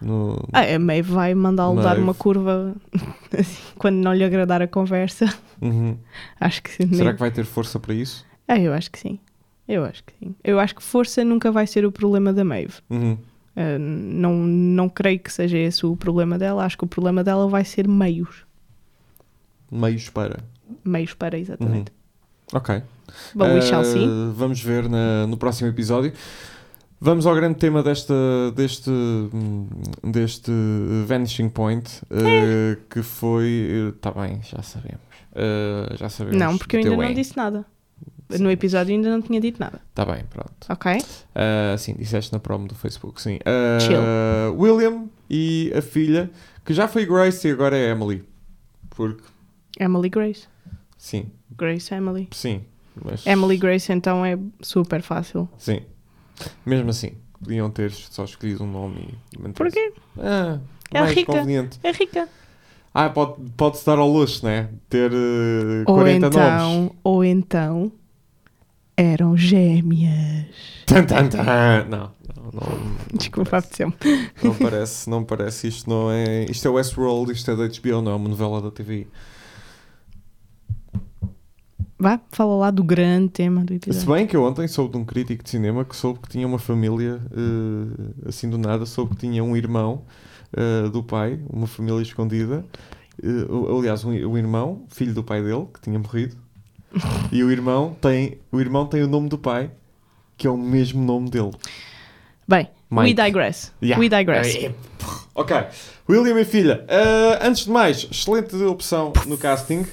no- 0.00 0.46
Ah, 0.52 0.62
a 0.74 0.78
Maeve 0.78 1.12
vai 1.12 1.34
mandá-lo 1.34 1.80
dar 1.82 1.98
uma 1.98 2.14
curva 2.14 2.74
assim, 3.38 3.62
quando 3.78 3.96
não 3.96 4.12
lhe 4.14 4.24
agradar 4.24 4.60
a 4.62 4.66
conversa. 4.68 5.32
Uhum. 5.60 5.96
Acho 6.40 6.62
que 6.62 6.70
será 6.72 7.04
nem- 7.04 7.14
que 7.14 7.20
vai 7.20 7.30
ter 7.30 7.44
força 7.44 7.78
para 7.80 7.94
isso? 7.94 8.24
Ah, 8.46 8.58
eu 8.58 8.72
acho 8.72 8.90
que 8.90 8.98
sim. 8.98 9.18
Eu 9.66 9.84
acho 9.84 10.04
que 10.04 10.12
sim. 10.18 10.34
Eu 10.44 10.60
acho 10.60 10.74
que 10.74 10.82
força 10.82 11.24
nunca 11.24 11.50
vai 11.50 11.66
ser 11.66 11.86
o 11.86 11.90
problema 11.92 12.32
da 12.32 12.44
Maeve. 12.44 12.74
Uhum. 12.90 13.16
Ah, 13.56 13.78
não, 13.78 14.34
não 14.34 14.88
creio 14.88 15.18
que 15.20 15.32
seja 15.32 15.56
esse 15.56 15.86
o 15.86 15.96
problema 15.96 16.36
dela. 16.38 16.64
Acho 16.64 16.76
que 16.76 16.84
o 16.84 16.88
problema 16.88 17.24
dela 17.24 17.48
vai 17.48 17.64
ser 17.64 17.88
meios. 17.88 18.44
Meios 19.70 20.10
para. 20.10 20.40
Meios 20.84 21.14
para, 21.14 21.38
exatamente. 21.38 21.90
Ok. 22.52 22.82
But 23.34 23.48
we 23.48 23.62
shall 23.62 23.82
Uh, 23.82 23.84
see. 23.84 24.06
Vamos 24.34 24.60
ver 24.60 24.88
na- 24.88 25.26
no 25.26 25.36
próximo 25.36 25.68
episódio. 25.68 26.12
Vamos 27.04 27.26
ao 27.26 27.34
grande 27.34 27.58
tema 27.58 27.82
desta, 27.82 28.14
deste, 28.56 28.88
hum, 28.88 29.68
deste 30.02 30.50
Vanishing 31.06 31.50
Point, 31.50 32.00
uh, 32.04 32.80
que 32.88 33.02
foi. 33.02 33.92
Está 33.94 34.10
bem, 34.10 34.40
já 34.42 34.62
sabemos. 34.62 35.02
Uh, 35.32 35.94
já 35.98 36.08
sabemos. 36.08 36.38
Não, 36.38 36.56
porque 36.56 36.78
eu 36.78 36.80
ainda 36.80 36.96
não 36.96 37.12
disse 37.12 37.36
nada. 37.36 37.66
No 38.40 38.50
episódio 38.50 38.94
ainda 38.94 39.10
não 39.10 39.20
tinha 39.20 39.38
dito 39.38 39.60
nada. 39.60 39.82
Está 39.90 40.06
bem, 40.06 40.24
pronto. 40.30 40.54
Ok? 40.66 40.98
Sim, 41.76 41.94
disseste 41.98 42.32
na 42.32 42.38
promo 42.38 42.66
do 42.66 42.74
Facebook, 42.74 43.20
sim. 43.20 43.38
Chill. 43.80 44.58
William 44.58 45.04
e 45.28 45.74
a 45.76 45.82
filha, 45.82 46.30
que 46.64 46.72
já 46.72 46.88
foi 46.88 47.04
Grace 47.04 47.46
e 47.46 47.50
agora 47.50 47.76
é 47.76 47.90
Emily. 47.90 48.24
Porque, 48.88 49.24
Emily 49.78 50.08
Grace. 50.08 50.48
sim, 50.96 51.26
Grace 51.54 51.92
Emily. 51.92 52.28
sim. 52.32 52.62
Mas, 53.04 53.26
Emily 53.26 53.58
Grace 53.58 53.92
então 53.92 54.24
é 54.24 54.38
super 54.62 55.02
fácil. 55.02 55.46
Sim. 55.58 55.82
Mesmo 56.64 56.90
assim, 56.90 57.12
podiam 57.42 57.70
ter 57.70 57.90
só 57.92 58.24
escolhido 58.24 58.64
um 58.64 58.70
nome 58.70 59.14
e. 59.32 59.48
Porquê? 59.52 59.92
Ah, 60.18 60.58
É 60.92 61.00
mais 61.00 61.14
rica. 61.14 61.32
conveniente. 61.32 61.78
É 61.82 61.90
rica. 61.92 62.28
Ah, 62.92 63.10
pode- 63.10 63.34
pode-se 63.56 63.84
dar 63.84 63.98
ao 63.98 64.08
luxo, 64.08 64.44
né? 64.46 64.68
Ter 64.88 65.10
eh, 65.12 65.84
Ou 65.86 65.94
40 65.96 66.26
então, 66.28 66.40
nomes. 66.40 66.92
ou 67.02 67.24
então 67.24 67.92
eram 68.96 69.36
gêmeas. 69.36 70.46
Tan, 70.86 71.04
tan, 71.04 71.28
tan. 71.28 71.42
Não, 71.88 71.88
não, 71.88 72.50
não, 72.52 72.96
Desculpa, 73.18 73.58
apeteceu-me. 73.58 73.94
não 74.42 74.54
parece, 74.54 75.10
não 75.10 75.24
parece. 75.24 75.66
Isto 75.68 75.90
não 75.90 76.10
é. 76.10 76.44
Isto 76.44 76.68
é 76.68 76.70
Westworld, 76.70 77.32
isto 77.32 77.50
é 77.50 77.56
da 77.56 77.66
HBO, 77.66 78.00
não 78.02 78.12
é 78.12 78.14
uma 78.14 78.28
novela 78.28 78.60
da 78.62 78.70
TV. 78.70 79.06
Vá, 82.04 82.20
fala 82.30 82.54
lá 82.56 82.70
do 82.70 82.84
grande 82.84 83.30
tema 83.30 83.62
do 83.64 83.68
Se 83.70 83.76
episódio. 83.76 84.12
bem 84.12 84.26
que 84.26 84.36
eu 84.36 84.44
ontem 84.44 84.68
soube 84.68 84.92
de 84.92 84.98
um 84.98 85.04
crítico 85.06 85.42
de 85.42 85.48
cinema 85.48 85.86
que 85.86 85.96
soube 85.96 86.18
que 86.18 86.28
tinha 86.28 86.46
uma 86.46 86.58
família, 86.58 87.18
eh, 87.32 88.28
assim 88.28 88.50
do 88.50 88.58
nada, 88.58 88.84
soube 88.84 89.14
que 89.14 89.20
tinha 89.22 89.42
um 89.42 89.56
irmão 89.56 90.02
eh, 90.54 90.90
do 90.90 91.02
pai, 91.02 91.40
uma 91.48 91.66
família 91.66 92.02
escondida. 92.02 92.62
O- 93.48 93.78
aliás, 93.78 94.04
um, 94.04 94.10
o 94.10 94.36
irmão, 94.36 94.84
filho 94.90 95.14
do 95.14 95.24
pai 95.24 95.40
dele, 95.42 95.66
que 95.72 95.80
tinha 95.80 95.98
morrido. 95.98 96.36
e 97.32 97.42
o 97.42 97.50
irmão 97.50 97.96
tem 97.98 98.36
o 98.52 98.60
irmão 98.60 98.84
tem 98.86 99.02
o 99.02 99.08
nome 99.08 99.30
do 99.30 99.38
pai, 99.38 99.70
que 100.36 100.46
é 100.46 100.50
o 100.50 100.58
mesmo 100.58 101.02
nome 101.02 101.30
dele. 101.30 101.52
Bem, 102.46 102.68
we 102.92 103.04
Mike. 103.04 103.14
digress. 103.14 103.72
Yeah. 103.82 103.98
We 103.98 104.10
digress. 104.10 104.70
Ok. 105.34 105.56
William 106.06 106.38
e 106.38 106.44
filha. 106.44 106.84
antes 107.40 107.64
de 107.64 107.70
mais, 107.70 108.06
excelente 108.10 108.54
opção 108.56 109.10
no 109.26 109.38
casting. 109.38 109.86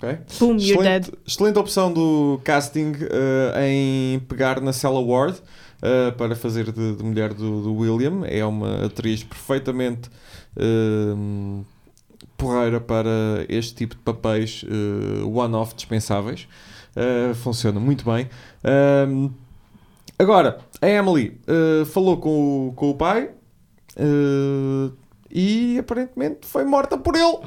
Ok. 0.00 0.18
Boom, 0.38 0.56
you're 0.58 0.82
dead. 0.82 1.02
Excelente, 1.02 1.18
excelente 1.26 1.58
opção 1.58 1.92
do 1.92 2.40
casting 2.44 2.92
eh, 3.00 3.68
em 3.68 4.20
pegar 4.20 4.60
na 4.60 4.72
Cella 4.72 5.00
Ward 5.00 5.40
eh, 5.80 6.10
para 6.12 6.34
fazer 6.34 6.72
de, 6.72 6.96
de 6.96 7.04
mulher 7.04 7.32
do, 7.32 7.62
do 7.62 7.74
William. 7.74 8.24
É 8.26 8.44
uma 8.44 8.86
atriz 8.86 9.22
perfeitamente 9.22 10.10
eh, 10.56 11.64
porreira 12.36 12.80
para 12.80 13.44
este 13.48 13.74
tipo 13.74 13.94
de 13.94 14.00
papéis 14.02 14.64
eh, 14.68 15.24
one-off 15.24 15.74
dispensáveis. 15.74 16.48
Funciona 17.36 17.78
muito 17.78 18.04
bem. 18.04 18.28
Ahm, 18.64 19.30
agora, 20.18 20.58
a 20.82 20.88
Emily 20.88 21.40
falou 21.86 22.16
com 22.16 22.68
o, 22.68 22.72
com 22.72 22.90
o 22.90 22.94
pai 22.94 23.30
e 25.30 25.78
aparentemente 25.78 26.38
foi 26.42 26.64
morta 26.64 26.98
por 26.98 27.14
ele. 27.14 27.38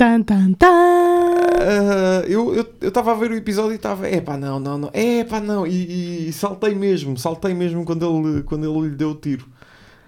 Tan, 0.00 0.22
tan, 0.22 0.54
tan. 0.54 0.66
Ah, 0.66 2.24
eu 2.26 2.66
estava 2.80 3.12
a 3.12 3.14
ver 3.14 3.32
o 3.32 3.36
episódio 3.36 3.72
e 3.72 3.76
estava, 3.76 4.08
epá, 4.08 4.34
não, 4.34 4.58
não, 4.58 4.78
não, 4.78 4.90
epá, 4.94 5.40
não, 5.40 5.66
e, 5.66 6.28
e 6.28 6.32
saltei 6.32 6.74
mesmo, 6.74 7.18
saltei 7.18 7.52
mesmo 7.52 7.84
quando 7.84 8.06
ele, 8.06 8.42
quando 8.44 8.64
ele 8.64 8.88
lhe 8.88 8.96
deu 8.96 9.10
o 9.10 9.14
tiro. 9.14 9.46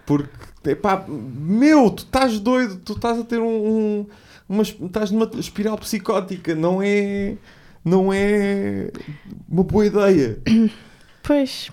Porque, 0.07 0.31
epá, 0.71 1.05
meu, 1.07 1.91
tu 1.91 2.05
estás 2.05 2.41
doido, 2.41 2.77
tu 2.83 2.95
estás 2.95 3.19
a 3.19 3.23
ter 3.23 3.39
um, 3.39 3.45
um 3.47 4.07
uma, 4.49 4.63
es- 4.63 4.75
estás 4.81 5.11
numa 5.11 5.31
espiral 5.39 5.77
psicótica, 5.77 6.55
não 6.55 6.81
é, 6.83 7.37
não 7.85 8.11
é 8.11 8.91
uma 9.47 9.63
boa 9.63 9.85
ideia. 9.85 10.39
Pois, 11.23 11.71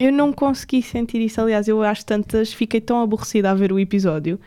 eu 0.00 0.10
não 0.12 0.32
consegui 0.32 0.82
sentir 0.82 1.20
isso. 1.20 1.40
Aliás, 1.40 1.68
eu 1.68 1.82
às 1.84 2.02
tantas 2.02 2.52
fiquei 2.52 2.80
tão 2.80 3.00
aborrecida 3.00 3.48
a 3.52 3.54
ver 3.54 3.72
o 3.72 3.78
episódio 3.78 4.40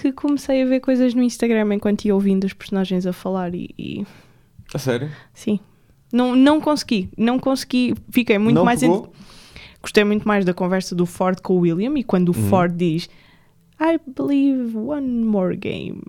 que 0.00 0.12
comecei 0.12 0.62
a 0.62 0.66
ver 0.66 0.80
coisas 0.80 1.14
no 1.14 1.22
Instagram 1.22 1.74
enquanto 1.74 2.04
ia 2.04 2.14
ouvindo 2.14 2.44
os 2.44 2.52
personagens 2.52 3.06
a 3.06 3.12
falar 3.12 3.54
e, 3.54 3.70
e- 3.78 4.06
A 4.74 4.78
sério? 4.78 5.10
sim. 5.34 5.58
Não, 6.12 6.34
não 6.34 6.60
consegui, 6.60 7.08
não 7.16 7.38
consegui. 7.38 7.94
Fiquei 8.10 8.36
muito 8.38 8.56
não 8.56 8.64
mais. 8.64 8.80
pegou? 8.80 9.04
ent- 9.06 9.10
Gostei 9.80 10.02
muito 10.04 10.26
mais 10.26 10.44
da 10.44 10.52
conversa 10.52 10.94
do 10.94 11.06
Ford 11.06 11.40
com 11.40 11.54
o 11.54 11.60
William 11.60 11.96
e 11.96 12.02
quando 12.04 12.30
o 12.30 12.36
Uhum. 12.36 12.48
Ford 12.48 12.76
diz 12.76 13.08
I 13.80 13.98
believe 14.06 14.76
one 14.76 15.24
more 15.24 15.56
game. 15.56 16.02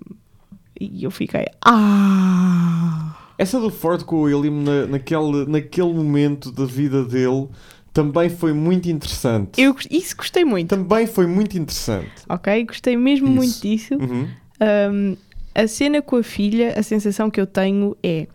E 0.79 1.03
eu 1.03 1.11
fiquei, 1.11 1.45
ah. 1.63 3.15
Essa 3.37 3.59
do 3.59 3.69
Ford 3.69 4.03
com 4.03 4.17
o 4.17 4.21
William 4.23 4.51
na, 4.51 4.87
naquele, 4.87 5.45
naquele 5.47 5.93
momento 5.93 6.51
da 6.51 6.65
vida 6.65 7.03
dele 7.05 7.47
também 7.93 8.29
foi 8.29 8.53
muito 8.53 8.89
interessante. 8.89 9.61
Eu, 9.61 9.75
isso 9.89 10.15
gostei 10.15 10.45
muito, 10.45 10.69
Também 10.69 11.05
foi 11.07 11.27
muito 11.27 11.57
interessante. 11.57 12.11
ok? 12.29 12.63
Gostei 12.65 12.95
mesmo 12.95 13.27
Isso. 13.27 13.35
muito 13.35 13.61
disso. 13.61 13.93
Uhum. 13.95 14.27
Um, 14.93 15.17
a 15.53 15.67
cena 15.67 16.01
com 16.01 16.15
a 16.15 16.23
filha, 16.23 16.73
a 16.79 16.83
sensação 16.83 17.29
que 17.29 17.39
eu 17.41 17.45
tenho 17.47 17.95
é 18.01 18.27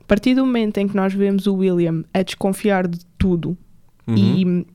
a 0.00 0.04
partir 0.06 0.34
do 0.34 0.44
momento 0.44 0.78
em 0.78 0.88
que 0.88 0.96
nós 0.96 1.14
vemos 1.14 1.46
o 1.46 1.54
William 1.54 2.04
a 2.12 2.22
desconfiar 2.22 2.88
de 2.88 2.98
tudo 3.16 3.56
Uhum. 4.08 4.16
e 4.16 4.66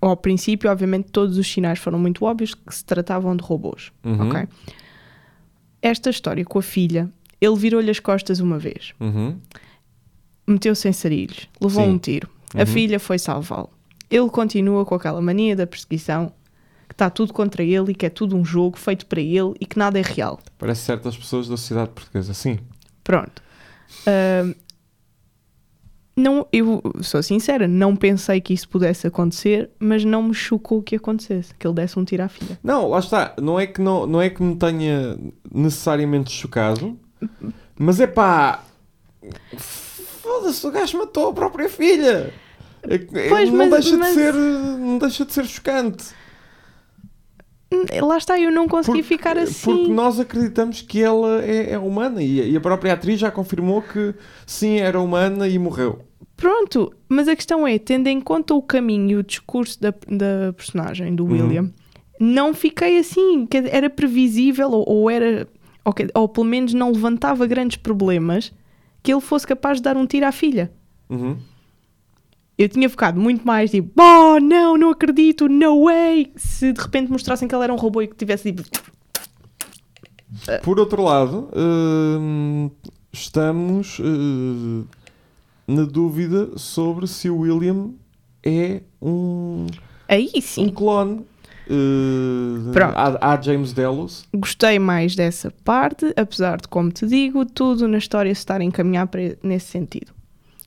ao 0.00 0.16
princípio, 0.16 0.70
obviamente, 0.70 1.10
todos 1.10 1.36
os 1.36 1.46
sinais 1.46 1.78
foram 1.78 1.98
muito 1.98 2.24
óbvios 2.24 2.54
que 2.54 2.74
se 2.74 2.84
tratavam 2.84 3.36
de 3.36 3.42
robôs. 3.44 3.92
Uhum. 4.04 4.28
ok? 4.28 4.48
Esta 5.82 6.08
história 6.08 6.44
com 6.46 6.58
a 6.58 6.62
filha, 6.62 7.10
ele 7.40 7.56
virou-lhe 7.56 7.90
as 7.90 8.00
costas 8.00 8.40
uma 8.40 8.58
vez, 8.58 8.94
Uhum. 9.00 9.36
meteu-se 10.46 10.88
em 10.88 10.92
sarilhos, 10.92 11.48
levou 11.60 11.84
Sim. 11.84 11.90
um 11.90 11.98
tiro, 11.98 12.28
a 12.54 12.60
Uhum. 12.60 12.66
filha 12.66 13.00
foi 13.00 13.18
salvá-lo. 13.18 13.70
Ele 14.10 14.28
continua 14.30 14.84
com 14.84 14.94
aquela 14.94 15.20
mania 15.20 15.56
da 15.56 15.66
perseguição, 15.66 16.32
que 16.88 16.94
está 16.94 17.10
tudo 17.10 17.32
contra 17.32 17.62
ele 17.62 17.92
e 17.92 17.94
que 17.94 18.06
é 18.06 18.10
tudo 18.10 18.36
um 18.36 18.44
jogo 18.44 18.78
feito 18.78 19.06
para 19.06 19.20
ele 19.20 19.54
e 19.60 19.66
que 19.66 19.78
nada 19.78 19.98
é 19.98 20.02
real. 20.02 20.38
Parece 20.58 20.82
certas 20.82 21.16
pessoas 21.16 21.48
da 21.48 21.56
sociedade 21.56 21.90
portuguesa, 21.90 22.32
sim. 22.34 22.58
Pronto. 23.02 23.42
Ahm, 24.06 24.54
não, 26.16 26.46
eu 26.52 26.80
sou 27.02 27.20
sincera, 27.24 27.66
não 27.66 27.96
pensei 27.96 28.40
que 28.40 28.54
isso 28.54 28.68
pudesse 28.68 29.04
acontecer, 29.06 29.70
mas 29.80 30.04
não 30.04 30.22
me 30.22 30.34
chocou 30.34 30.80
que 30.80 30.94
acontecesse, 30.94 31.52
que 31.54 31.66
ele 31.66 31.74
desse 31.74 31.98
um 31.98 32.04
tiro 32.04 32.22
à 32.22 32.28
filha. 32.28 32.56
Não, 32.62 32.88
lá 32.88 33.00
está. 33.00 33.34
Não 33.42 33.58
é 33.58 33.66
que, 33.66 33.80
não, 33.80 34.06
não 34.06 34.22
é 34.22 34.30
que 34.30 34.40
me 34.40 34.54
tenha 34.54 35.18
necessariamente 35.52 36.30
chocado, 36.30 36.96
mas 37.76 37.98
é 37.98 38.06
pá. 38.06 38.62
Foda-se, 39.56 40.64
o 40.66 40.70
gajo 40.70 40.98
matou 40.98 41.30
a 41.30 41.32
própria 41.32 41.68
filha. 41.68 42.32
É 42.88 42.94
é- 42.94 43.28
Pois, 43.28 43.48
não, 43.50 43.56
mas- 43.56 43.70
deixa 43.70 43.96
mas- 43.96 44.08
de 44.08 44.14
ser, 44.14 44.34
não 44.34 44.98
deixa 44.98 45.24
de 45.24 45.32
ser 45.32 45.44
chocante. 45.46 46.04
Lá 48.00 48.16
está, 48.18 48.38
eu 48.38 48.52
não 48.52 48.68
consegui 48.68 48.98
Porque- 48.98 49.16
ficar 49.16 49.34
Porque 49.34 49.50
assim. 49.50 49.92
nós 49.92 50.20
acreditamos 50.20 50.80
que 50.80 51.02
ela 51.02 51.42
é, 51.44 51.72
é 51.72 51.78
humana 51.78 52.22
e, 52.22 52.40
a- 52.40 52.44
e 52.44 52.56
a 52.56 52.60
própria 52.60 52.92
atriz 52.92 53.18
já 53.18 53.30
confirmou 53.32 53.82
que 53.82 54.14
sim, 54.46 54.78
era 54.78 55.00
humana 55.00 55.48
e 55.48 55.58
morreu. 55.58 55.98
Pronto, 56.36 56.92
mas 57.08 57.26
a 57.26 57.34
questão 57.34 57.66
é, 57.66 57.76
tendo 57.78 58.06
em 58.06 58.20
conta 58.20 58.54
o 58.54 58.62
caminho 58.62 59.10
e 59.10 59.16
o 59.16 59.22
discurso 59.24 59.80
da, 59.80 59.90
da 60.08 60.52
personagem, 60.52 61.14
do 61.16 61.24
Uhum. 61.24 61.32
William, 61.32 61.70
não 62.20 62.54
fiquei 62.54 62.98
assim, 62.98 63.44
que 63.46 63.56
era 63.56 63.90
previsível 63.90 64.70
ou, 64.70 64.84
ou 64.88 65.10
era, 65.10 65.48
ou, 65.84 65.92
que- 65.92 66.08
ou 66.14 66.28
pelo 66.28 66.46
menos 66.46 66.74
não 66.74 66.92
levantava 66.92 67.44
grandes 67.46 67.76
problemas 67.76 68.52
que 69.02 69.12
ele 69.12 69.20
fosse 69.20 69.46
capaz 69.46 69.78
de 69.78 69.82
dar 69.84 69.96
um 69.96 70.06
tiro 70.06 70.26
à 70.26 70.32
filha. 70.32 70.70
Uhum. 71.10 71.36
Eu 72.56 72.68
tinha 72.68 72.88
ficado 72.88 73.20
muito 73.20 73.44
mais 73.44 73.70
tipo, 73.72 73.90
oh 74.00 74.38
não, 74.38 74.76
não 74.76 74.90
acredito, 74.90 75.48
no 75.48 75.84
way! 75.86 76.32
Se 76.36 76.72
de 76.72 76.80
repente 76.80 77.10
mostrassem 77.10 77.48
que 77.48 77.54
ele 77.54 77.64
era 77.64 77.72
um 77.72 77.76
robô 77.76 78.00
e 78.00 78.06
que 78.06 78.14
tivesse 78.14 78.52
tipo, 78.52 78.62
Por 80.62 80.78
outro 80.78 81.02
lado, 81.02 81.48
hum, 81.54 82.70
estamos 83.12 83.98
hum, 83.98 84.84
na 85.66 85.82
dúvida 85.82 86.56
sobre 86.56 87.08
se 87.08 87.28
o 87.28 87.38
William 87.38 87.90
é 88.40 88.82
um, 89.02 89.66
aí 90.08 90.30
um 90.36 90.40
sim, 90.40 90.68
clone. 90.68 91.24
Uh, 91.66 92.70
Pronto. 92.72 92.94
há, 92.94 93.32
há 93.32 93.40
James 93.40 93.72
Delos. 93.72 94.26
gostei 94.34 94.78
mais 94.78 95.16
dessa 95.16 95.50
parte, 95.64 96.12
apesar 96.14 96.60
de, 96.60 96.68
como 96.68 96.92
te 96.92 97.06
digo, 97.06 97.46
tudo 97.46 97.88
na 97.88 97.96
história 97.96 98.32
se 98.34 98.40
estar 98.40 98.60
a 98.60 98.64
encaminhar 98.64 99.06
para 99.06 99.36
nesse 99.42 99.68
sentido. 99.68 100.12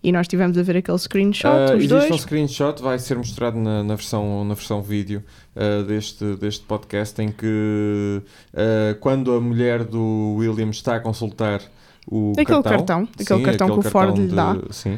E 0.03 0.11
nós 0.11 0.27
tivemos 0.27 0.57
a 0.57 0.63
ver 0.63 0.77
aquele 0.77 0.97
screenshot, 0.97 1.47
Uh, 1.47 1.63
os 1.65 1.71
existe 1.71 1.89
dois. 1.89 2.11
um 2.11 2.17
screenshot, 2.17 2.81
vai 2.81 2.99
ser 2.99 3.17
mostrado 3.17 3.57
na, 3.57 3.83
na 3.83 3.95
versão, 3.95 4.45
na 4.45 4.53
versão 4.53 4.81
vídeo 4.81 5.23
uh, 5.55 5.83
deste, 5.83 6.35
deste 6.35 6.63
podcast, 6.65 7.19
em 7.21 7.31
que 7.31 8.21
uh, 8.53 8.99
quando 8.99 9.33
a 9.33 9.41
mulher 9.41 9.83
do 9.83 10.35
William 10.37 10.69
está 10.69 10.97
a 10.97 10.99
consultar 10.99 11.61
o 12.09 12.31
Aquele 12.33 12.63
cartão, 12.63 13.05
cartão, 13.05 13.07
aquele 13.19 13.43
cartão 13.43 13.67
que 13.79 13.87
o 13.87 13.91
Ford 13.91 14.17
lhe 14.17 14.27
dá. 14.27 14.55
Sim, 14.69 14.97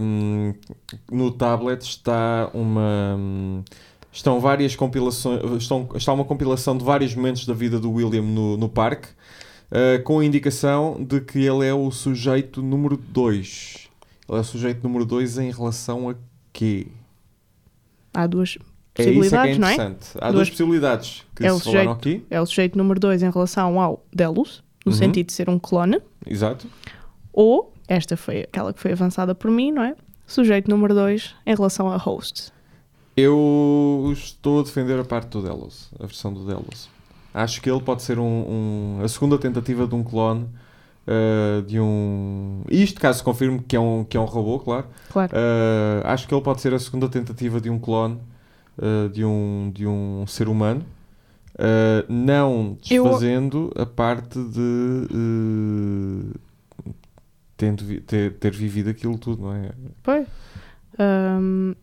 Um, 0.00 0.54
no 1.10 1.30
tablet 1.30 1.82
está 1.82 2.50
uma 2.54 3.18
estão 4.12 4.40
várias 4.40 4.74
compilações 4.74 5.40
estão, 5.62 5.88
está 5.94 6.12
uma 6.12 6.24
compilação 6.24 6.76
de 6.76 6.84
vários 6.84 7.14
momentos 7.14 7.46
da 7.46 7.54
vida 7.54 7.78
do 7.78 7.92
William 7.92 8.22
no, 8.22 8.56
no 8.56 8.68
parque 8.68 9.08
uh, 9.70 10.02
com 10.02 10.18
a 10.20 10.24
indicação 10.24 11.02
de 11.02 11.20
que 11.20 11.38
ele 11.38 11.66
é 11.66 11.74
o 11.74 11.90
sujeito 11.90 12.62
número 12.62 12.96
2 12.96 13.88
ele 14.28 14.38
é 14.38 14.40
o 14.40 14.44
sujeito 14.44 14.82
número 14.82 15.04
2 15.04 15.38
em 15.38 15.50
relação 15.50 16.08
a 16.10 16.14
quê? 16.52 16.86
há 18.14 18.26
duas 18.26 18.58
É 18.96 19.02
isso 19.02 19.02
é 19.02 19.04
que 19.04 19.10
é 19.10 19.14
possibilidades, 19.14 19.58
não 19.58 19.68
é? 19.68 19.72
interessante 19.74 20.08
há 20.16 20.20
Duas- 20.26 20.34
duas 20.34 20.50
possibilidades 20.50 21.24
que 21.34 21.44
É 21.46 21.52
o 21.52 21.58
se 21.58 21.64
sujeito- 21.64 21.90
aqui 21.90 22.24
É 22.30 22.40
o 22.40 22.46
sujeito 22.46 22.76
número 22.78 23.00
2 23.00 23.22
em 23.22 23.30
relação 23.30 23.80
ao 23.80 24.04
Delos, 24.12 24.62
no 24.84 24.92
Uhum. 24.92 24.98
sentido 24.98 25.26
de 25.26 25.32
ser 25.32 25.48
um 25.48 25.58
clone, 25.58 26.00
exato 26.26 26.66
ou, 27.32 27.72
esta 27.88 28.16
foi 28.16 28.40
aquela 28.42 28.72
que 28.72 28.80
foi 28.80 28.92
avançada 28.92 29.34
por 29.34 29.50
mim, 29.50 29.70
não 29.72 29.82
é? 29.82 29.94
Sujeito 30.26 30.68
número 30.70 30.94
2 30.94 31.34
em 31.46 31.54
relação 31.54 31.88
a 31.88 31.96
host. 31.96 32.52
eu 33.16 34.08
estou 34.12 34.60
a 34.60 34.62
defender 34.62 34.98
a 34.98 35.04
parte 35.04 35.28
do 35.28 35.42
Delos 35.42 35.90
a 35.98 36.06
versão 36.06 36.32
do 36.32 36.44
Delos 36.46 36.88
Acho 37.32 37.60
que 37.62 37.70
ele 37.70 37.80
pode 37.80 38.02
ser 38.02 38.18
um, 38.18 38.24
um- 38.98 39.04
a 39.04 39.08
segunda 39.08 39.38
tentativa 39.38 39.86
de 39.86 39.94
um 39.94 40.02
clone 40.02 40.48
uh, 41.06 41.62
de 41.62 41.78
um. 41.80 42.62
Isto 42.68 43.00
caso 43.00 43.22
confirme 43.22 43.60
que 43.60 43.76
é 43.76 43.80
um, 43.80 44.02
que 44.04 44.16
é 44.16 44.20
um 44.20 44.24
robô, 44.24 44.58
claro. 44.58 44.86
Claro. 45.10 45.32
Uh, 45.32 46.06
acho 46.06 46.26
que 46.26 46.34
ele 46.34 46.42
pode 46.42 46.60
ser 46.60 46.74
a 46.74 46.78
segunda 46.78 47.08
tentativa 47.08 47.60
de 47.60 47.70
um 47.70 47.78
clone 47.78 48.18
uh, 48.78 49.08
de, 49.10 49.24
um, 49.24 49.70
de 49.74 49.86
um 49.86 50.26
ser 50.26 50.48
humano. 50.48 50.84
Não 52.08 52.76
Eu- 52.90 53.04
desfazendo 53.04 53.70
a 53.76 53.84
parte 53.84 54.38
de 54.42 55.06
tendo 57.56 58.00
ter, 58.02 58.32
ter 58.34 58.52
vivido 58.52 58.88
aquilo 58.90 59.18
tudo, 59.18 59.42
não 59.42 59.54
é? 59.54 59.70
Pois. 60.02 60.26
Ahm, 60.98 61.74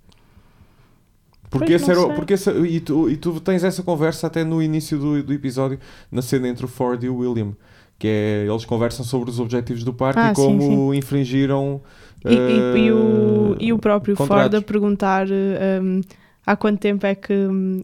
Porque, 1.49 1.67
Pois, 1.77 1.81
esse 1.81 1.91
era, 1.91 2.13
porque 2.13 2.33
esse- 2.33 2.51
e, 2.51 2.79
tu, 2.81 3.09
e 3.09 3.15
tu 3.15 3.39
tens 3.39 3.63
essa 3.63 3.81
conversa 3.81 4.27
até 4.27 4.43
no 4.43 4.61
início 4.61 4.97
do, 4.99 5.23
do 5.23 5.33
episódio, 5.33 5.79
na 6.11 6.21
cena 6.21 6.47
entre 6.49 6.65
o 6.65 6.67
Ford 6.67 7.01
e 7.03 7.07
o 7.09 7.17
William, 7.17 7.53
que 7.97 8.07
é 8.07 8.45
eles 8.49 8.65
conversam 8.65 9.05
sobre 9.05 9.29
os 9.29 9.39
objetivos 9.39 9.83
do 9.83 9.93
parque 9.93 10.19
Ah, 10.19 10.31
e 10.31 10.35
sim, 10.35 10.41
como 10.59 10.93
infringiram. 10.93 11.81
e, 12.25 12.33
e- 12.33 12.85
e 12.87 12.91
o, 12.91 13.53
eh, 13.53 13.57
e 13.65 13.73
o 13.73 13.79
próprio 13.79 14.15
Ford 14.15 14.27
contratos. 14.29 14.59
a 14.59 14.61
perguntar 14.61 15.27
ahm, 15.31 16.01
há 16.45 16.55
quanto 16.57 16.79
tempo 16.79 17.05
é 17.05 17.15
que, 17.15 17.33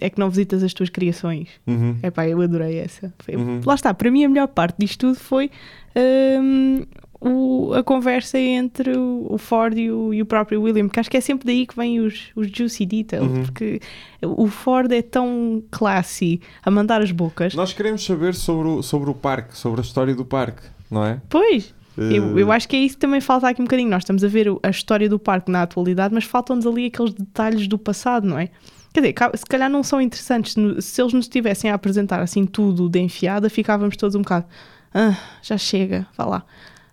é 0.02 0.10
que 0.10 0.20
não 0.20 0.30
visitas 0.30 0.62
as 0.62 0.74
tuas 0.74 0.90
criações. 0.90 1.48
Uhum. 1.66 1.96
Epá, 2.04 2.28
eu 2.28 2.42
adorei 2.42 2.80
essa. 2.80 3.14
Foi- 3.20 3.36
Uhum. 3.38 3.62
Lá 3.66 3.76
está, 3.76 3.94
para 3.94 4.12
mim 4.12 4.26
a 4.26 4.30
melhor 4.30 4.48
parte 4.50 4.76
disto 4.78 5.00
tudo 5.08 5.16
foi 5.16 5.50
hum, 5.96 6.84
o- 7.26 7.74
a 7.74 7.84
conversa 7.84 8.38
entre 8.38 8.92
o, 8.98 9.38
Ford 9.38 9.78
e 9.78 9.90
o, 9.90 10.14
e 10.14 10.22
o 10.22 10.26
próprio 10.26 10.62
William, 10.62 10.90
que 10.90 11.00
acho 11.00 11.10
que 11.10 11.18
é 11.18 11.22
sempre 11.22 11.46
daí 11.46 11.66
que 11.66 11.76
vêm 11.76 12.00
os, 12.00 12.32
os 12.36 12.48
juicy 12.50 12.86
details, 12.86 13.28
Uhum. 13.32 13.44
porque 13.44 13.80
o 14.22 14.48
Ford 14.48 14.92
é 14.92 15.02
tão 15.02 15.64
classy 15.72 16.42
a 16.64 16.70
mandar 16.70 17.02
as 17.02 17.12
bocas. 17.12 17.54
Nós 17.56 17.74
queremos 17.74 18.04
saber 18.04 18.36
sobre 18.36 18.68
o, 18.68 18.82
sobre 18.84 19.10
o 19.10 19.14
parque, 19.14 19.58
sobre 19.58 19.80
a 19.82 19.84
história 19.84 20.14
do 20.14 20.26
parque, 20.26 20.64
não 20.92 21.06
é? 21.06 21.22
Pois, 21.30 21.74
eu, 21.98 22.38
Eh, 22.38 22.42
eu 22.42 22.52
acho 22.52 22.68
que 22.68 22.76
é 22.76 22.80
isso 22.80 22.96
que 22.96 23.02
também 23.02 23.22
falta 23.22 23.48
aqui 23.48 23.62
um 23.62 23.66
bocadinho. 23.66 23.90
Nós 23.90 24.02
estamos 24.04 24.24
a 24.24 24.28
ver 24.28 24.48
a 24.64 24.70
história 24.70 25.08
do 25.08 25.20
parque 25.20 25.52
na 25.52 25.62
atualidade, 25.62 26.14
mas 26.14 26.24
faltam-nos 26.24 26.66
ali 26.66 26.88
aqueles 26.88 27.14
detalhes 27.14 27.68
do 27.68 27.78
passado, 27.78 28.28
não 28.28 28.38
é? 28.40 28.50
Quer 28.94 29.00
dizer, 29.02 29.16
se 29.36 29.46
calhar 29.46 29.70
não 29.70 29.82
são 29.84 30.00
interessantes. 30.02 30.56
Se 30.86 31.02
eles 31.02 31.14
nos 31.14 31.26
estivessem 31.26 31.70
a 31.72 31.74
apresentar 31.76 32.20
assim 32.22 32.46
tudo 32.46 32.88
de 32.90 33.00
enfiada, 33.00 33.50
ficávamos 33.50 33.96
todos 33.98 34.16
um 34.16 34.22
bocado. 34.22 34.46
Ah, 34.94 35.18
já 35.42 35.58
chega, 35.58 36.06
vá 36.16 36.26
lá. 36.26 36.44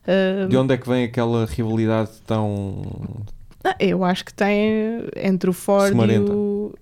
Ah, 0.07 0.47
De 0.49 0.57
onde 0.57 0.75
é 0.75 0.77
que 0.79 0.89
vem 0.89 1.05
aquela 1.05 1.45
rivalidade 1.47 2.11
tão. 2.27 2.83
ah, 3.65 3.77
eu 3.79 4.03
acho 4.05 4.25
que 4.25 4.33
tem 4.35 5.05
entre 5.17 5.49
o 5.51 5.53
Ford 5.53 5.95
e 5.95 6.19
o. 6.19 6.75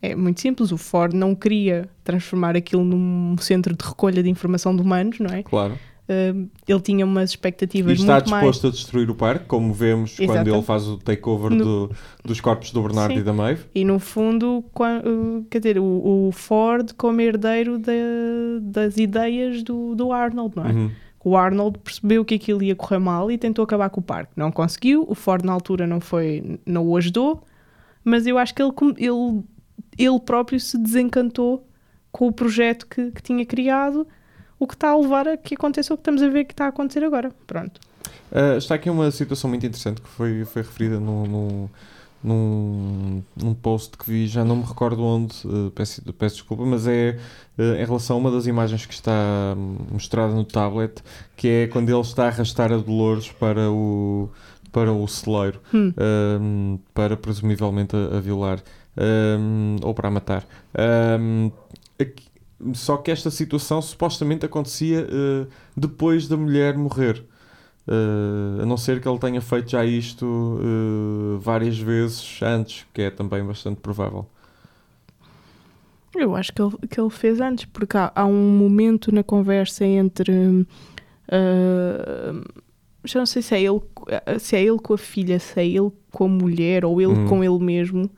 É 0.00 0.16
muito 0.16 0.40
simples. 0.40 0.72
O 0.72 0.76
Ford 0.78 1.12
não 1.14 1.32
queria 1.34 1.88
transformar 2.02 2.56
aquilo 2.56 2.82
num 2.84 3.36
centro 3.38 3.76
de 3.76 3.84
recolha 3.84 4.20
de 4.22 4.28
informação 4.28 4.74
de 4.74 4.82
humanos, 4.82 5.20
não 5.20 5.30
é? 5.32 5.42
Claro. 5.44 5.78
Ah, 6.08 6.34
ele 6.66 6.80
tinha 6.80 7.04
umas 7.06 7.30
E 7.30 7.34
expectativas 7.34 8.00
está 8.00 8.14
muito 8.14 8.30
mais. 8.30 8.42
disposto 8.42 8.66
a 8.66 8.70
destruir 8.70 9.08
o 9.08 9.14
parque, 9.14 9.44
como 9.44 9.72
vemos 9.72 10.16
quando 10.16 10.48
ele 10.48 10.62
faz 10.62 10.88
o 10.88 10.98
takeover 10.98 11.50
No- 11.52 11.64
do- 11.64 11.90
dos 12.24 12.40
corpos 12.40 12.72
do 12.72 12.82
Bernardo 12.82 13.14
Sim. 13.14 13.20
e 13.20 13.22
da 13.22 13.32
Maeve. 13.32 13.64
E 13.72 13.84
no 13.84 14.00
fundo, 14.00 14.64
qua- 14.72 15.00
uh, 15.06 15.44
quer 15.48 15.58
dizer, 15.60 15.78
o, 15.78 15.84
o 16.28 16.32
Ford 16.32 16.90
como 16.96 17.20
herdeiro 17.20 17.78
da- 17.78 17.92
das 18.60 18.96
ideias 18.96 19.62
do, 19.62 19.94
do 19.94 20.10
Arnold, 20.12 20.56
não 20.56 20.66
é? 20.66 20.72
Uhum. 20.72 20.90
O 21.24 21.36
Arnold 21.36 21.78
percebeu 21.78 22.24
que 22.24 22.34
aquilo 22.34 22.62
ia 22.62 22.74
correr 22.74 22.98
mal 22.98 23.30
e 23.30 23.38
tentou 23.38 23.62
acabar 23.62 23.88
com 23.90 24.00
o 24.00 24.02
parque. 24.02 24.32
Não 24.36 24.50
conseguiu, 24.50 25.04
o 25.08 25.14
Ford 25.14 25.44
na 25.44 25.52
altura 25.52 25.86
não 25.86 26.00
foi, 26.00 26.58
não 26.66 26.86
o 26.88 26.96
ajudou, 26.96 27.44
mas 28.04 28.26
eu 28.26 28.38
acho 28.38 28.52
que 28.54 28.62
ele, 28.62 28.72
ele, 28.98 29.42
ele 29.96 30.20
próprio 30.20 30.58
se 30.58 30.76
desencantou 30.76 31.64
com 32.10 32.26
o 32.26 32.32
projeto 32.32 32.86
que, 32.86 33.10
que 33.12 33.22
tinha 33.22 33.46
criado, 33.46 34.06
o 34.58 34.66
que 34.66 34.74
está 34.74 34.90
a 34.90 34.98
levar 34.98 35.28
a 35.28 35.36
que 35.36 35.54
aconteça 35.54 35.94
o 35.94 35.96
que 35.96 36.00
estamos 36.00 36.22
a 36.22 36.28
ver 36.28 36.44
que 36.44 36.52
está 36.52 36.66
a 36.66 36.68
acontecer 36.68 37.04
agora. 37.04 37.30
Pronto. 37.46 37.80
Uh, 38.32 38.56
está 38.58 38.74
aqui 38.74 38.90
uma 38.90 39.10
situação 39.10 39.48
muito 39.48 39.64
interessante 39.64 40.00
que 40.00 40.08
foi, 40.08 40.44
foi 40.44 40.62
referida 40.62 40.98
no, 40.98 41.26
no- 41.26 41.70
num, 42.22 43.22
num 43.36 43.54
post 43.54 43.96
que 43.96 44.08
vi, 44.10 44.26
já 44.26 44.44
não 44.44 44.56
me 44.56 44.62
recordo 44.64 45.02
onde, 45.02 45.34
uh, 45.46 45.70
peço, 45.72 46.02
peço 46.14 46.36
desculpa, 46.36 46.64
mas 46.64 46.86
é 46.86 47.18
uh, 47.58 47.62
em 47.74 47.84
relação 47.84 48.16
a 48.16 48.18
uma 48.18 48.30
das 48.30 48.46
imagens 48.46 48.86
que 48.86 48.94
está 48.94 49.12
hum, 49.56 49.76
mostrada 49.90 50.32
no 50.34 50.44
tablet, 50.44 51.02
que 51.36 51.48
é 51.48 51.66
quando 51.66 51.88
ele 51.88 52.00
está 52.00 52.24
a 52.24 52.28
arrastar 52.28 52.72
a 52.72 52.76
Dolores 52.76 53.30
para 53.32 53.70
o, 53.70 54.28
para 54.70 54.92
o 54.92 55.06
celeiro, 55.08 55.60
Hum. 55.74 55.92
um, 56.40 56.78
para 56.94 57.16
presumivelmente 57.16 57.94
a, 57.96 58.16
a 58.16 58.20
violar 58.20 58.62
um, 58.96 59.76
ou 59.82 59.92
para 59.94 60.08
a 60.08 60.10
matar. 60.10 60.46
Um, 61.20 61.50
aqui- 62.00 62.30
só 62.74 62.96
que 62.96 63.10
esta 63.10 63.28
situação 63.28 63.82
supostamente 63.82 64.46
acontecia 64.46 65.00
uh, 65.04 65.46
depois 65.76 66.28
da 66.28 66.36
mulher 66.36 66.76
morrer. 66.78 67.24
Uh, 67.86 68.62
a 68.62 68.66
não 68.66 68.76
ser 68.76 69.00
que 69.00 69.08
ele 69.08 69.18
tenha 69.18 69.40
feito 69.40 69.70
já 69.70 69.84
isto 69.84 70.24
uh, 70.24 71.38
várias 71.40 71.76
vezes 71.78 72.40
antes, 72.42 72.86
que 72.94 73.02
é 73.02 73.10
também 73.10 73.44
bastante 73.44 73.80
provável. 73.80 74.26
Eu 76.14 76.36
acho 76.36 76.52
que 76.52 76.60
ele, 76.62 76.76
que 76.90 77.00
ele 77.00 77.10
fez 77.10 77.40
antes, 77.40 77.64
porque 77.64 77.96
há, 77.96 78.12
há 78.14 78.26
um 78.26 78.50
momento 78.56 79.12
na 79.12 79.22
conversa 79.22 79.84
entre. 79.84 80.32
ah, 81.28 82.40
já 83.04 83.18
não 83.18 83.26
sei 83.26 83.42
se 83.42 83.54
é, 83.54 83.62
ele, 83.62 83.80
se 84.38 84.54
é 84.54 84.62
ele 84.62 84.78
com 84.78 84.94
a 84.94 84.98
filha, 84.98 85.38
se 85.40 85.58
é 85.58 85.66
ele 85.66 85.90
com 86.10 86.24
a 86.24 86.28
mulher 86.28 86.84
ou 86.84 87.00
ele 87.00 87.12
Hum. 87.14 87.26
com 87.28 87.42
ele 87.42 87.58
mesmo, 87.58 88.08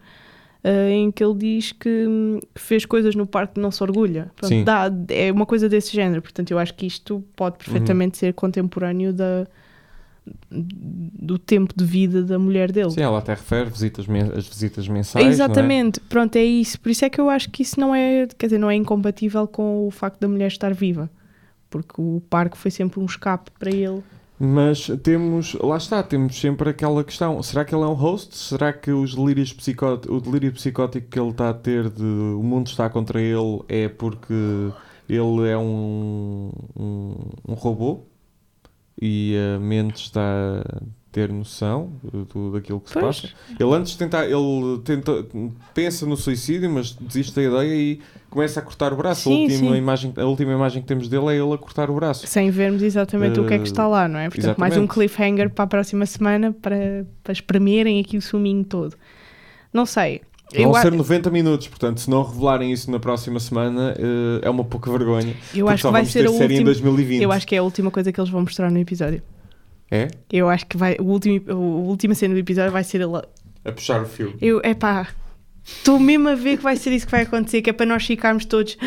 ah, 0.64 0.90
em 0.90 1.10
que 1.12 1.22
ele 1.22 1.34
diz 1.34 1.72
que 1.72 2.06
hum, 2.08 2.40
fez 2.54 2.84
coisas 2.86 3.14
no 3.14 3.26
parque 3.26 3.54
de 3.54 3.60
não 3.60 3.70
se 3.70 3.82
orgulha. 3.82 4.30
Pronto, 4.34 4.50
dá- 4.64 4.90
é 5.10 5.30
uma 5.30 5.44
coisa 5.46 5.68
desse 5.68 5.92
género. 5.94 6.22
Portanto, 6.22 6.50
eu 6.50 6.58
acho 6.58 6.74
que 6.74 6.86
isto 6.86 7.22
pode 7.36 7.58
perfeitamente 7.58 8.16
ser 8.18 8.32
contemporâneo 8.34 9.12
da, 9.12 9.46
do 10.50 11.38
tempo 11.38 11.74
de 11.76 11.84
vida 11.84 12.22
da 12.22 12.38
mulher 12.38 12.72
dele. 12.72 12.90
Sim, 12.90 13.02
ela 13.02 13.18
até 13.18 13.34
refere 13.34 13.68
visitas 13.68 14.06
as 14.36 14.46
visitas 14.48 14.88
mensais. 14.88 15.26
Exatamente, 15.26 16.00
pronto, 16.00 16.36
é 16.36 16.44
isso. 16.44 16.80
Por 16.80 16.88
isso 16.90 17.04
é 17.04 17.10
que 17.10 17.20
eu 17.20 17.28
acho 17.28 17.50
que 17.50 17.62
isso 17.62 17.78
não 17.78 17.94
é, 17.94 18.26
quer 18.38 18.46
dizer, 18.46 18.58
não 18.58 18.70
é 18.70 18.74
incompatível 18.74 19.46
com 19.46 19.86
o 19.86 19.90
facto 19.90 20.20
da 20.20 20.28
mulher 20.28 20.46
estar 20.48 20.72
viva. 20.72 21.10
Porque 21.68 21.94
o 22.00 22.22
parque 22.30 22.56
foi 22.56 22.70
sempre 22.70 23.00
um 23.00 23.04
escape 23.04 23.50
para 23.58 23.70
ele. 23.70 24.02
Mas 24.46 24.86
temos, 25.02 25.54
lá 25.54 25.76
está, 25.76 26.02
temos 26.02 26.38
sempre 26.38 26.68
aquela 26.70 27.02
questão: 27.04 27.42
será 27.42 27.64
que 27.64 27.74
ele 27.74 27.82
é 27.84 27.86
um 27.86 27.94
host? 27.94 28.36
Será 28.36 28.72
que 28.72 28.90
os 28.90 29.14
delírios 29.14 29.52
psicó- 29.52 30.00
o 30.08 30.20
delírio 30.20 30.52
psicótico 30.52 31.08
que 31.08 31.18
ele 31.18 31.30
está 31.30 31.50
a 31.50 31.54
ter 31.54 31.88
de 31.90 32.02
o 32.02 32.42
mundo 32.42 32.66
está 32.66 32.90
contra 32.90 33.20
ele 33.22 33.62
é 33.68 33.88
porque 33.88 34.34
ele 35.08 35.48
é 35.48 35.56
um, 35.56 36.50
um, 36.76 37.14
um 37.48 37.54
robô 37.54 38.06
e 39.00 39.36
a 39.56 39.58
mente 39.60 40.04
está 40.04 40.22
ter 41.14 41.28
noção 41.32 41.92
do, 42.02 42.50
daquilo 42.50 42.80
que 42.80 42.88
se 42.88 42.94
Pois. 42.98 43.20
passa? 43.20 43.34
Ele 43.58 43.72
antes 43.72 43.92
de 43.92 43.98
tentar, 43.98 44.24
ele 44.24 44.80
tenta, 44.84 45.24
pensa 45.72 46.04
no 46.04 46.16
suicídio, 46.16 46.68
mas 46.68 46.90
desiste 46.92 47.32
da 47.36 47.42
ideia 47.44 47.72
e 47.74 48.00
começa 48.28 48.58
a 48.58 48.62
cortar 48.64 48.92
o 48.92 48.96
braço. 48.96 49.28
a, 49.28 49.32
Sim, 49.32 49.42
última 49.44 49.70
sim. 49.70 49.76
Imagem, 49.76 50.12
a 50.16 50.24
última 50.24 50.52
imagem 50.52 50.82
que 50.82 50.88
temos 50.88 51.08
dele 51.08 51.26
é 51.28 51.36
ele 51.40 51.52
a 51.52 51.56
cortar 51.56 51.88
o 51.88 51.94
braço. 51.94 52.26
Sem 52.26 52.50
vermos 52.50 52.82
exatamente 52.82 53.38
o 53.38 53.46
que 53.46 53.54
é 53.54 53.58
que 53.58 53.68
está 53.68 53.86
lá, 53.86 54.08
não 54.08 54.18
é? 54.18 54.28
Portanto, 54.28 54.58
mais 54.58 54.72
um 54.72 54.80
exatamente. 54.82 54.92
cliffhanger 54.94 55.50
para 55.50 55.64
a 55.64 55.68
próxima 55.68 56.04
semana 56.04 56.52
para, 56.52 57.06
para 57.22 57.32
espremerem 57.32 58.00
aqui 58.00 58.16
o 58.18 58.22
suminho 58.22 58.64
todo. 58.64 58.96
Não 59.72 59.86
sei. 59.86 60.20
Eu, 60.52 60.64
Vão 60.64 60.76
a- 60.76 60.82
ser 60.82 60.92
90 60.92 61.30
minutos, 61.30 61.68
portanto, 61.68 62.00
se 62.00 62.10
não 62.10 62.22
revelarem 62.24 62.72
isso 62.72 62.90
na 62.90 62.98
próxima 62.98 63.38
semana, 63.40 63.94
eh, 63.98 64.40
é 64.46 64.50
uma 64.50 64.62
pouca 64.64 64.90
vergonha. 64.90 65.34
eu 65.54 65.68
acho 65.68 65.86
que 65.86 65.92
vai 65.92 66.04
ser 66.04 66.26
a 66.26 66.30
última. 66.30 66.64
2020. 66.64 67.22
Eu 67.22 67.30
acho 67.32 67.46
que 67.46 67.54
é 67.54 67.58
a 67.58 67.62
última 67.62 67.90
coisa 67.90 68.12
que 68.12 68.20
eles 68.20 68.30
vão 68.30 68.40
mostrar 68.42 68.70
no 68.70 68.78
episódio. 68.78 69.22
É? 69.94 70.08
Eu 70.32 70.48
acho 70.48 70.66
que 70.66 70.76
vai, 70.76 70.96
o 70.98 71.04
último, 71.04 71.40
a 71.48 71.54
última 71.54 72.16
cena 72.16 72.34
do 72.34 72.40
episódio 72.40 72.72
vai 72.72 72.82
ser 72.82 73.00
ele. 73.00 73.16
A 73.64 73.70
puxar 73.70 74.02
o 74.02 74.06
fio. 74.06 74.36
Eu, 74.40 74.60
epá, 74.64 75.06
estou 75.64 76.00
mesmo 76.00 76.28
a 76.28 76.34
ver 76.34 76.56
que 76.56 76.64
vai 76.64 76.74
ser 76.74 76.90
isso 76.92 77.06
que 77.06 77.12
vai 77.12 77.22
acontecer, 77.22 77.62
que 77.62 77.70
é 77.70 77.72
para 77.72 77.86
nós 77.86 78.04
ficarmos 78.04 78.44
todos. 78.44 78.76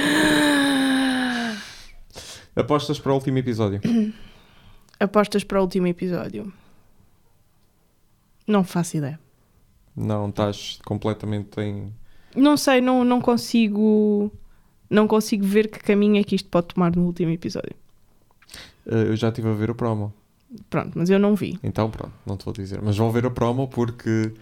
Apostas 2.53 2.99
para 2.99 3.13
o 3.13 3.15
último 3.15 3.37
episódio. 3.37 3.79
Apostas 4.99 5.45
para 5.45 5.59
o 5.59 5.61
último 5.61 5.87
episódio? 5.87 6.51
Não 8.45 8.65
faço 8.65 8.97
ideia. 8.97 9.17
não, 9.95 10.27
estás 10.27 10.79
completamente 10.83 11.61
em. 11.61 11.93
Não 12.35 12.57
sei, 12.57 12.81
não, 12.81 13.05
não 13.05 13.21
consigo. 13.21 14.29
Não 14.89 15.07
consigo 15.07 15.45
ver 15.45 15.69
que 15.69 15.79
caminho 15.79 16.19
é 16.19 16.23
que 16.23 16.35
isto 16.35 16.49
pode 16.49 16.67
tomar 16.67 16.93
no 16.93 17.05
último 17.05 17.31
episódio. 17.31 17.75
Eh, 18.85 19.07
eu 19.07 19.15
já 19.15 19.29
estive 19.29 19.47
a 19.49 19.53
ver 19.53 19.69
o 19.71 19.75
promo. 19.75 20.13
Pronto, 20.69 20.97
mas 20.97 21.09
eu 21.09 21.19
não 21.19 21.35
vi. 21.35 21.59
Então, 21.61 21.89
pronto, 21.89 22.13
não 22.25 22.37
te 22.37 22.45
vou 22.45 22.53
dizer. 22.53 22.81
Mas 22.81 22.97
vão 22.97 23.11
ver 23.11 23.25
a 23.25 23.29
promo 23.29 23.67
porque 23.67 24.33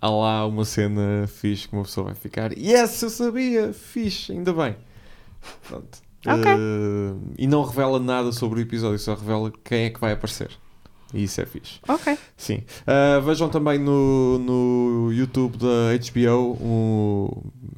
há 0.00 0.08
lá 0.08 0.46
uma 0.46 0.64
cena 0.64 1.26
fixe 1.26 1.68
que 1.68 1.74
uma 1.74 1.82
pessoa 1.84 2.06
vai 2.06 2.14
ficar. 2.14 2.56
Yes, 2.56 3.02
eu 3.02 3.10
sabia! 3.10 3.72
Fixe, 3.72 4.32
ainda 4.32 4.52
bem. 4.52 4.76
Pronto. 5.68 5.98
Ok. 6.26 6.50
Eh, 6.50 7.34
e 7.38 7.46
não 7.46 7.62
revela 7.64 7.98
nada 7.98 8.32
sobre 8.32 8.60
o 8.60 8.62
episódio, 8.62 8.98
só 8.98 9.14
revela 9.14 9.52
quem 9.62 9.84
é 9.84 9.90
que 9.90 10.00
vai 10.00 10.12
aparecer. 10.12 10.50
E 11.14 11.22
isso 11.24 11.40
é 11.40 11.46
fixe. 11.46 11.78
Ok. 11.88 12.18
Sim. 12.36 12.62
Uh, 12.82 13.22
vejam 13.22 13.48
também 13.48 13.78
no, 13.78 14.38
no 14.38 15.12
YouTube 15.12 15.56
da 15.56 15.96
HBO 16.12 16.58
um, 16.60 17.28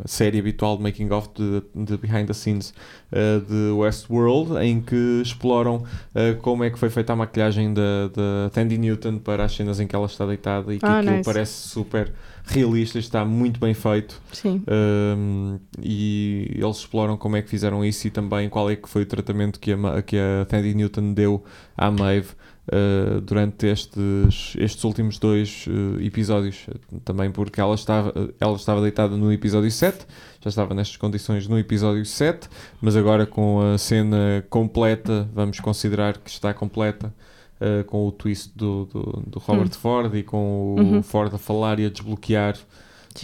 a 0.03 0.09
série 0.09 0.38
habitual 0.38 0.77
de 0.79 0.83
Making 0.83 1.11
of 1.12 1.29
de, 1.35 1.62
de 1.75 1.96
Behind 1.99 2.27
the 2.27 2.33
Scenes 2.33 2.72
uh, 3.12 3.40
de 3.46 3.70
Westworld, 3.72 4.57
em 4.64 4.81
que 4.81 5.20
exploram 5.22 5.77
uh, 6.14 6.37
como 6.40 6.64
é 6.64 6.70
que 6.70 6.79
foi 6.79 6.88
feita 6.88 7.12
a 7.12 7.16
maquilhagem 7.16 7.75
da, 7.75 8.09
da 8.09 8.51
Tandy 8.53 8.79
Newton 8.79 9.18
para 9.18 9.44
as 9.44 9.55
cenas 9.55 9.79
em 9.81 9.87
que 9.87 9.94
ela 9.94 10.07
está 10.07 10.25
deitada 10.25 10.72
e 10.75 10.79
que 10.79 10.87
Ah, 10.87 10.99
aquilo 10.99 11.16
nice. 11.16 11.25
parece 11.25 11.68
super 11.68 12.12
realista, 12.46 12.99
está 12.99 13.25
muito 13.25 13.59
bem 13.61 13.75
feito. 13.75 14.20
Sim. 14.33 14.62
Um, 14.68 15.59
e 15.83 16.53
eles 16.55 16.77
exploram 16.79 17.16
como 17.16 17.37
é 17.37 17.42
que 17.42 17.51
fizeram 17.51 17.85
isso 17.85 18.07
e 18.07 18.11
também 18.11 18.49
qual 18.49 18.70
é 18.70 18.77
que 18.77 18.88
foi 18.88 19.03
o 19.03 19.07
tratamento 19.07 19.59
que 19.61 19.72
a, 19.72 20.03
que 20.03 20.16
a 20.16 20.44
Tandy 20.46 20.75
Newton 20.75 21.12
deu 21.12 21.44
à 21.77 21.90
Maeve 21.90 22.29
uh, 22.68 23.20
durante 23.20 23.66
estes, 23.66 24.55
estes 24.59 24.85
últimos 24.85 25.18
dois 25.18 25.66
uh, 25.66 26.00
episódios. 26.02 26.66
Também 27.05 27.31
porque 27.31 27.61
ela 27.61 27.74
estava, 27.74 28.12
ela 28.40 28.57
estava 28.57 28.81
deitada 28.81 29.16
no 29.16 29.33
episódio 29.33 29.70
7, 29.70 30.07
já 30.40 30.48
estava 30.48 30.74
nestas 30.74 30.96
condições 30.96 31.46
no 31.48 31.59
episódio 31.59 32.05
7, 32.05 32.48
mas 32.81 32.96
agora 32.96 33.26
com 33.26 33.61
a 33.74 33.79
cena 33.79 34.44
completa, 34.50 35.29
vamos 35.35 35.61
considerar 35.61 36.18
que 36.18 36.31
está 36.31 36.52
completa. 36.55 37.12
uh, 37.61 37.85
com 37.85 38.07
o 38.07 38.12
twist 38.12 38.52
do, 38.55 38.85
do, 38.87 39.22
do 39.26 39.38
Robert 39.38 39.70
Ford 39.70 40.14
e 40.14 40.22
com 40.22 40.74
o 40.74 40.81
Uhum. 40.81 41.02
Ford 41.02 41.35
a 41.35 41.38
falar 41.38 41.79
e 41.81 41.87
a 41.87 41.90
desbloquear 41.90 42.55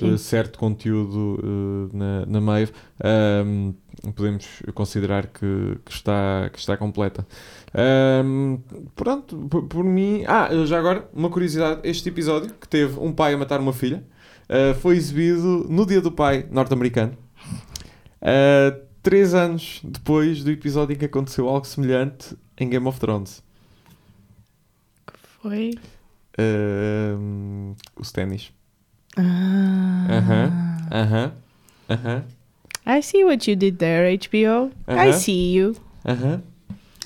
uh, 0.02 0.16
certo 0.18 0.58
conteúdo 0.58 1.38
uh, 1.42 1.96
na, 1.96 2.26
na 2.26 2.40
Maeve, 2.40 2.72
um, 3.44 3.74
podemos 4.14 4.62
considerar 4.74 5.26
que, 5.26 5.78
que 5.84 5.92
está, 5.92 6.48
que 6.52 6.58
está 6.58 6.76
completa. 6.76 7.26
Um, 7.74 8.58
pronto, 8.94 9.36
por, 9.48 9.62
por 9.66 9.84
mim. 9.84 10.24
Ah, 10.26 10.48
já 10.66 10.78
agora, 10.78 11.08
uma 11.12 11.30
curiosidade: 11.30 11.80
este 11.84 12.08
episódio 12.08 12.52
que 12.54 12.68
teve 12.68 12.98
um 13.00 13.12
pai 13.12 13.34
a 13.34 13.38
matar 13.38 13.60
uma 13.60 13.72
filha 13.72 14.04
uh, 14.48 14.74
foi 14.80 14.96
exibido 14.96 15.66
no 15.68 15.86
Dia 15.86 16.00
do 16.00 16.12
Pai 16.12 16.46
norte-americano. 16.50 17.16
Uh, 18.20 18.80
três 19.02 19.34
anos 19.34 19.80
depois 19.82 20.44
do 20.44 20.50
episódio 20.50 20.94
em 20.94 20.98
que 20.98 21.06
aconteceu 21.06 21.48
algo 21.48 21.66
semelhante 21.66 22.36
em 22.58 22.68
Game 22.68 22.86
of 22.86 23.00
Thrones. 23.00 23.42
Foi. 25.40 25.72
Um, 26.38 27.74
os 27.96 28.12
ténis. 28.12 28.52
Ah. 29.16 30.06
Aham. 30.10 30.52
Aham. 30.92 31.32
Aham. 31.90 32.24
I 32.86 33.00
see 33.02 33.24
what 33.24 33.48
you 33.50 33.56
did 33.56 33.78
there, 33.78 34.16
HBO. 34.16 34.70
I 34.88 35.08
Aham. 35.08 35.12
see 35.12 35.54
you. 35.56 35.74
Aham. 36.04 36.42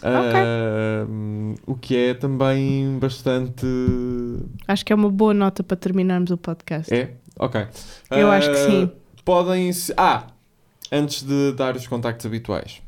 Ahm, 0.03 1.55
o 1.67 1.75
que 1.75 1.97
é 1.97 2.15
também 2.15 2.99
bastante. 2.99 3.67
Acho 4.69 4.85
que 4.85 4.93
é 4.93 4.97
uma 4.97 5.11
boa 5.11 5.33
nota 5.35 5.63
para 5.63 5.77
terminarmos 5.77 6.31
o 6.31 6.37
podcast. 6.37 6.93
É? 6.93 7.15
Ok. 7.39 7.67
Eu 8.11 8.31
acho 8.31 8.51
que 8.51 8.57
Ah, 8.57 8.71
sim. 8.71 8.91
Podem. 9.25 9.73
se- 9.73 9.95
Ah! 9.97 10.27
Antes 10.93 11.23
de 11.23 11.53
dar 11.53 11.75
os 11.77 11.87
contactos 11.87 12.25
habituais, 12.27 12.81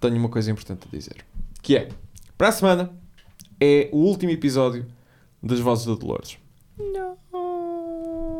tenho 0.00 0.16
uma 0.16 0.28
coisa 0.28 0.50
importante 0.50 0.88
a 0.92 0.96
dizer. 0.96 1.16
Que 1.62 1.76
é: 1.76 1.88
para 2.36 2.48
a 2.48 2.52
semana 2.52 2.90
é 3.60 3.88
o 3.92 3.98
último 3.98 4.32
episódio 4.32 4.84
das 5.42 5.60
Vozes 5.60 5.86
da 5.86 5.94
Dolores. 5.94 6.38
Não. 6.78 7.16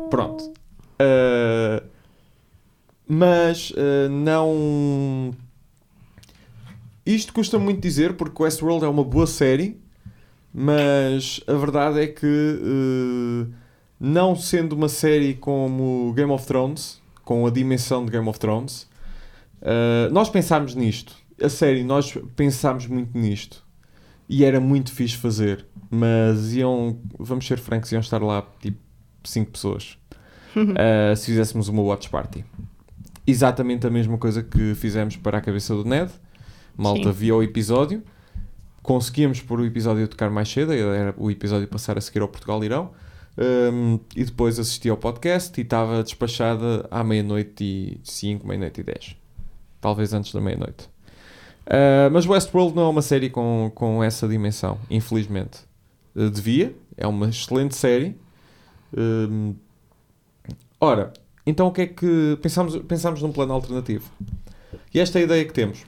Pronto. 0.09 0.51
Ah, 0.99 1.81
mas 3.07 3.71
ah, 3.77 4.09
não. 4.09 5.31
Isto 7.07 7.31
custa 7.31 7.57
muito 7.57 7.79
dizer 7.79 8.15
porque 8.15 8.43
Westworld 8.43 8.83
é 8.83 8.87
uma 8.89 9.03
boa 9.03 9.25
série, 9.25 9.79
mas 10.53 11.39
a 11.47 11.53
verdade 11.53 12.01
é 12.01 12.07
que, 12.07 12.25
eh, 12.25 13.47
não 13.97 14.35
sendo 14.35 14.73
uma 14.73 14.89
série 14.89 15.33
como 15.33 16.11
Game 16.13 16.29
of 16.33 16.45
Thrones, 16.45 17.01
com 17.23 17.47
a 17.47 17.49
dimensão 17.49 18.03
de 18.03 18.11
Game 18.11 18.27
of 18.27 18.37
Thrones, 18.37 18.89
eh, 19.61 20.09
nós 20.11 20.29
pensámos 20.29 20.75
nisto. 20.75 21.15
A 21.41 21.47
série, 21.47 21.81
nós 21.81 22.17
pensámos 22.35 22.87
muito 22.87 23.17
nisto. 23.17 23.65
E 24.27 24.43
era 24.43 24.59
muito 24.59 24.91
fixe 24.91 25.15
fazer. 25.15 25.65
Mas 25.89 26.53
iam, 26.55 26.99
vamos 27.17 27.47
ser 27.47 27.57
francos, 27.57 27.89
iam 27.93 28.01
estar 28.01 28.21
lá 28.21 28.45
tipo 28.59 28.79
5 29.23 29.51
pessoas. 29.51 29.97
Uh, 30.57 31.15
se 31.15 31.27
fizéssemos 31.27 31.69
uma 31.69 31.81
watch 31.83 32.09
party. 32.09 32.43
Exatamente 33.25 33.85
a 33.87 33.89
mesma 33.89 34.17
coisa 34.17 34.41
que 34.43 34.73
fizemos 34.75 35.15
para 35.15 35.37
a 35.37 35.41
cabeça 35.41 35.73
do 35.73 35.85
Ned. 35.85 36.11
Malta 36.77 37.11
Sim. 37.11 37.11
via 37.11 37.35
o 37.35 37.41
episódio. 37.41 38.03
Conseguíamos 38.83 39.41
pôr 39.41 39.59
o 39.59 39.65
episódio 39.65 40.07
tocar 40.07 40.29
mais 40.29 40.47
cedo, 40.47 40.71
era 40.71 41.13
o 41.17 41.29
episódio 41.29 41.67
passar 41.67 41.97
a 41.97 42.01
seguir 42.01 42.21
ao 42.21 42.27
Portugal-Irão. 42.27 42.91
Um, 43.37 43.99
e 44.15 44.23
depois 44.23 44.57
assisti 44.57 44.89
ao 44.89 44.97
podcast 44.97 45.59
e 45.59 45.63
estava 45.63 46.01
despachada 46.01 46.87
à 46.89 47.03
meia-noite 47.03 47.63
e 47.63 47.99
5, 48.03 48.47
meia-noite 48.47 48.81
e 48.81 48.83
10. 48.83 49.15
Talvez 49.79 50.13
antes 50.13 50.31
da 50.33 50.41
meia-noite. 50.41 50.89
Uh, 51.67 52.09
mas 52.11 52.25
Westworld 52.25 52.75
não 52.75 52.83
é 52.83 52.89
uma 52.89 53.01
série 53.01 53.29
com, 53.29 53.71
com 53.75 54.03
essa 54.03 54.27
dimensão, 54.27 54.79
infelizmente. 54.89 55.59
Uh, 56.15 56.29
devia, 56.29 56.75
é 56.95 57.05
uma 57.05 57.29
excelente 57.29 57.75
série. 57.75 58.15
Um, 58.97 59.53
ora, 60.79 61.13
então 61.45 61.67
o 61.67 61.71
que 61.71 61.81
é 61.81 61.87
que. 61.87 62.39
Pensámos, 62.41 62.75
pensámos 62.87 63.21
num 63.21 63.31
plano 63.31 63.53
alternativo. 63.53 64.09
E 64.93 64.99
esta 64.99 65.19
é 65.19 65.21
a 65.21 65.25
ideia 65.25 65.45
que 65.45 65.53
temos. 65.53 65.85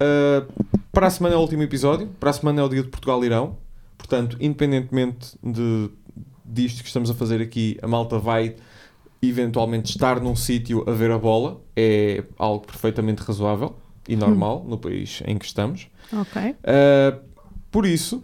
Uh, 0.00 0.80
para 0.92 1.06
a 1.06 1.10
semana 1.10 1.34
é 1.34 1.38
o 1.38 1.40
último 1.40 1.62
episódio, 1.62 2.08
para 2.18 2.30
a 2.30 2.32
semana 2.32 2.60
é 2.60 2.64
o 2.64 2.68
dia 2.68 2.82
de 2.82 2.88
Portugal-Irão. 2.88 3.58
Portanto, 3.98 4.36
independentemente 4.40 5.36
de, 5.42 5.90
disto 6.44 6.82
que 6.82 6.88
estamos 6.88 7.10
a 7.10 7.14
fazer 7.14 7.40
aqui, 7.40 7.78
a 7.82 7.86
malta 7.86 8.18
vai 8.18 8.56
eventualmente 9.22 9.90
estar 9.90 10.20
num 10.20 10.34
sítio 10.34 10.88
a 10.88 10.92
ver 10.92 11.10
a 11.10 11.18
bola. 11.18 11.60
É 11.76 12.24
algo 12.38 12.66
perfeitamente 12.66 13.22
razoável 13.22 13.76
e 14.08 14.16
normal 14.16 14.64
no 14.66 14.78
país 14.78 15.22
em 15.26 15.38
que 15.38 15.44
estamos. 15.44 15.88
Ok. 16.12 16.42
Uh, 16.50 17.20
por 17.70 17.86
isso, 17.86 18.22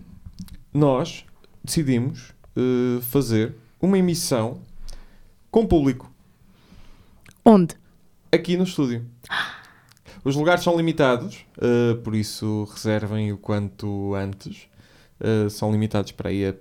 nós 0.72 1.24
decidimos 1.62 2.32
uh, 2.56 3.00
fazer 3.02 3.54
uma 3.80 3.98
emissão 3.98 4.60
com 5.50 5.66
público 5.66 6.10
Onde? 7.44 7.76
aqui 8.32 8.56
no 8.56 8.64
estúdio. 8.64 9.04
Os 10.26 10.34
lugares 10.34 10.64
são 10.64 10.76
limitados, 10.76 11.46
uh, 11.58 11.94
por 12.02 12.16
isso 12.16 12.64
reservem 12.74 13.32
o 13.32 13.38
quanto 13.38 14.12
antes. 14.16 14.66
Uh, 15.20 15.48
são 15.48 15.70
limitados 15.70 16.10
para 16.10 16.30
aí 16.30 16.46
a 16.46 16.54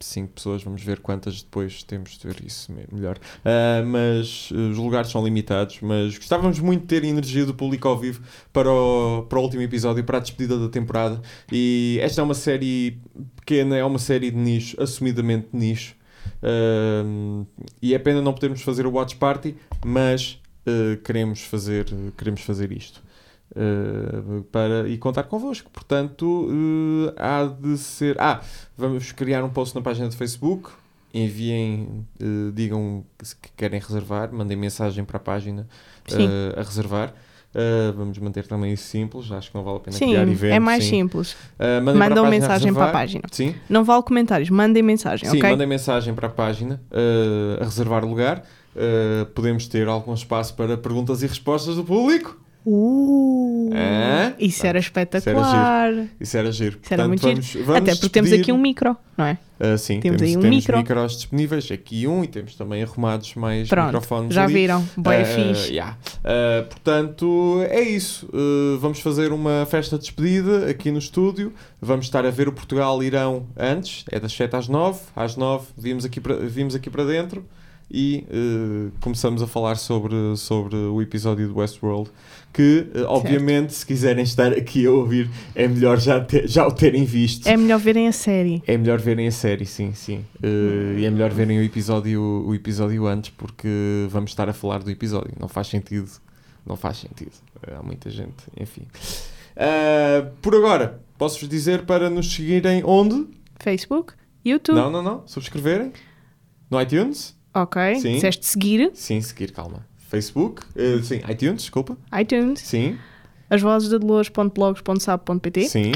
5 0.00 0.32
pessoas, 0.32 0.62
vamos 0.62 0.82
ver 0.82 1.00
quantas 1.00 1.42
depois 1.42 1.82
temos 1.82 2.16
de 2.16 2.26
ver 2.26 2.42
isso 2.42 2.72
me- 2.72 2.86
melhor. 2.90 3.18
Uh, 3.18 3.86
mas 3.86 4.50
uh, 4.52 4.70
os 4.70 4.78
lugares 4.78 5.10
são 5.10 5.22
limitados, 5.22 5.80
mas 5.82 6.16
gostávamos 6.16 6.58
muito 6.60 6.80
de 6.80 6.86
ter 6.86 7.04
energia 7.04 7.44
do 7.44 7.52
público 7.52 7.86
ao 7.86 7.98
vivo 7.98 8.22
para 8.50 8.72
o, 8.72 9.26
para 9.28 9.38
o 9.38 9.42
último 9.42 9.60
episódio, 9.60 10.02
para 10.02 10.16
a 10.16 10.20
despedida 10.22 10.58
da 10.58 10.70
temporada. 10.70 11.20
E 11.52 11.98
esta 12.00 12.22
é 12.22 12.24
uma 12.24 12.32
série 12.32 12.96
pequena, 13.36 13.76
é 13.76 13.84
uma 13.84 13.98
série 13.98 14.30
de 14.30 14.38
nicho, 14.38 14.82
assumidamente 14.82 15.48
de 15.52 15.58
nicho. 15.58 15.94
Uh, 16.42 17.46
e 17.82 17.92
é 17.92 17.98
pena 17.98 18.22
não 18.22 18.32
podermos 18.32 18.62
fazer 18.62 18.86
o 18.86 18.92
Watch 18.92 19.16
Party, 19.16 19.54
mas 19.84 20.40
uh, 20.66 20.96
queremos, 21.02 21.42
fazer, 21.42 21.86
queremos 22.16 22.40
fazer 22.42 22.72
isto. 22.72 23.02
Uh, 23.54 24.42
para, 24.50 24.88
e 24.88 24.98
contar 24.98 25.24
convosco. 25.24 25.70
Portanto, 25.70 26.48
uh, 26.48 27.12
há 27.16 27.44
de 27.44 27.78
ser. 27.78 28.16
Ah, 28.18 28.40
vamos 28.76 29.12
criar 29.12 29.44
um 29.44 29.50
post 29.50 29.74
na 29.76 29.80
página 29.80 30.08
de 30.08 30.16
Facebook. 30.16 30.70
Enviem, 31.12 32.04
uh, 32.20 32.50
digam 32.52 33.04
que 33.40 33.50
querem 33.56 33.78
reservar, 33.78 34.32
mandem 34.32 34.56
mensagem 34.56 35.04
para 35.04 35.18
a 35.18 35.20
página 35.20 35.68
a 36.56 36.62
reservar. 36.62 37.14
Vamos 37.94 38.18
manter 38.18 38.44
também 38.48 38.72
isso 38.72 38.88
simples, 38.88 39.30
acho 39.30 39.52
que 39.52 39.56
não 39.56 39.62
vale 39.62 39.76
a 39.76 39.80
pena 39.80 39.96
Sim, 39.96 40.06
criar 40.06 40.22
eventos. 40.22 40.42
é 40.42 40.58
mais 40.58 40.82
sim. 40.82 40.90
simples. 40.90 41.36
Mandem 41.56 41.84
para 41.84 41.94
Mandam 41.94 42.08
página 42.08 42.26
a 42.26 42.30
mensagem 42.30 42.74
para 42.74 42.84
a 42.84 42.90
página. 42.90 43.22
Sim, 43.30 43.54
Não 43.68 43.84
vale 43.84 44.02
comentários, 44.02 44.50
mandem 44.50 44.82
mensagem, 44.82 45.30
Sim, 45.30 45.38
ok? 45.38 45.50
mandem 45.50 45.66
mensagem 45.68 46.12
para 46.12 46.26
a 46.26 46.30
página 46.30 46.82
a 47.60 47.64
reservar 47.64 48.04
lugar. 48.04 48.44
Uh, 48.74 49.26
podemos 49.26 49.66
ter 49.68 49.86
algum 49.88 50.12
espaço 50.14 50.54
para 50.54 50.76
perguntas 50.76 51.22
e 51.22 51.26
respostas 51.26 51.76
do 51.76 51.84
público. 51.84 52.40
Uh, 52.66 53.70
Hã? 53.74 54.34
Isso 54.38 54.66
era 54.66 54.78
espetacular. 54.78 55.92
Isso 56.18 56.36
era 56.36 56.50
giro. 56.50 56.78
Isso 56.82 56.94
era 56.94 57.02
Portanto, 57.04 57.08
muito 57.08 57.22
vamos, 57.22 57.44
giro. 57.44 57.64
vamos 57.66 57.82
Até 57.82 57.94
porque 57.94 58.08
temos 58.08 58.32
aqui 58.32 58.50
um 58.52 58.58
micro, 58.58 58.96
não 59.18 59.26
é? 59.26 59.38
Uh, 59.60 59.76
sim, 59.78 60.00
temos 60.00 60.18
temos, 60.18 60.22
aí 60.32 60.36
um 60.36 60.40
temos 60.40 60.56
micro. 60.56 60.76
micros 60.78 61.16
disponíveis. 61.16 61.70
Aqui 61.70 62.06
um 62.06 62.24
e 62.24 62.26
temos 62.26 62.54
também 62.56 62.82
arrumados 62.82 63.34
mais 63.34 63.68
Pronto, 63.68 63.86
microfones 63.86 64.34
já 64.34 64.44
ali. 64.44 64.54
viram? 64.54 64.82
Boa 64.96 65.14
Uh, 65.20 65.24
fixe. 65.26 65.72
yeah. 65.72 65.96
Uh, 66.24 66.66
portanto, 66.68 67.60
é 67.68 67.82
isso. 67.82 68.26
Uh, 68.32 68.78
vamos 68.78 68.98
fazer 69.00 69.30
uma 69.32 69.66
festa 69.70 69.96
de 69.96 70.02
despedida 70.04 70.66
aqui 70.70 70.90
no 70.90 70.98
estúdio. 70.98 71.52
Vamos 71.80 72.06
estar 72.06 72.24
a 72.24 72.30
ver 72.30 72.48
o 72.48 72.52
Portugal-Irão 72.52 73.46
antes. 73.56 74.04
É 74.10 74.18
das 74.18 74.32
7 74.32 74.56
às 74.56 74.68
9. 74.68 75.00
Às 75.14 75.36
9 75.36 75.66
vimos 75.76 76.04
aqui 76.04 76.18
para, 76.20 76.36
vimos 76.36 76.74
aqui 76.74 76.88
para 76.88 77.04
dentro. 77.04 77.44
E 77.90 78.26
uh, 78.28 78.92
começamos 79.00 79.42
a 79.42 79.46
falar 79.46 79.76
sobre, 79.76 80.14
sobre 80.36 80.76
o 80.76 81.00
episódio 81.02 81.48
do 81.48 81.58
Westworld. 81.58 82.10
Que, 82.52 82.86
uh, 82.94 83.04
obviamente, 83.08 83.74
se 83.74 83.84
quiserem 83.84 84.22
estar 84.22 84.52
aqui 84.52 84.86
a 84.86 84.90
ouvir, 84.90 85.28
é 85.54 85.66
melhor 85.66 85.98
já, 85.98 86.20
ter, 86.20 86.48
já 86.48 86.66
o 86.66 86.72
terem 86.72 87.04
visto. 87.04 87.46
É 87.46 87.56
melhor 87.56 87.78
verem 87.78 88.08
a 88.08 88.12
série. 88.12 88.62
É 88.66 88.76
melhor 88.76 89.00
verem 89.00 89.26
a 89.26 89.32
série, 89.32 89.66
sim, 89.66 89.92
sim. 89.92 90.24
Uh, 90.42 90.98
e 90.98 91.04
é 91.04 91.10
melhor 91.10 91.30
verem 91.30 91.58
o 91.58 91.62
episódio, 91.62 92.20
o 92.22 92.54
episódio 92.54 93.06
antes, 93.06 93.30
porque 93.30 93.68
vamos 94.08 94.30
estar 94.30 94.48
a 94.48 94.52
falar 94.52 94.82
do 94.82 94.90
episódio. 94.90 95.32
Não 95.38 95.48
faz 95.48 95.68
sentido. 95.68 96.10
Não 96.66 96.76
faz 96.76 96.98
sentido. 96.98 97.32
Há 97.76 97.82
muita 97.82 98.08
gente, 98.08 98.44
enfim. 98.58 98.86
por 100.40 100.54
agora, 100.54 101.00
posso-vos 101.18 101.48
dizer 101.48 101.84
para 101.84 102.08
nos 102.08 102.32
seguirem 102.32 102.82
onde? 102.84 103.26
Facebook, 103.60 104.14
YouTube. 104.44 104.76
Não, 104.76 104.90
não, 104.90 105.02
não. 105.02 105.22
Subscreverem. 105.26 105.92
No 106.70 106.80
iTunes. 106.80 107.34
Ok. 107.54 107.96
Sim. 108.00 108.14
Disseste 108.14 108.46
seguir. 108.46 108.90
Sim, 108.94 109.20
seguir, 109.20 109.52
calma. 109.52 109.86
Facebook. 109.96 110.62
Uh, 110.76 111.02
sim, 111.02 111.20
iTunes, 111.28 111.62
desculpa. 111.62 111.96
iTunes. 112.18 112.60
Sim. 112.60 112.98
As 113.48 113.62
vozes 113.62 113.88
de 113.88 113.98
dolores.blogs.sab.pt. 113.98 115.68
Sim. 115.68 115.92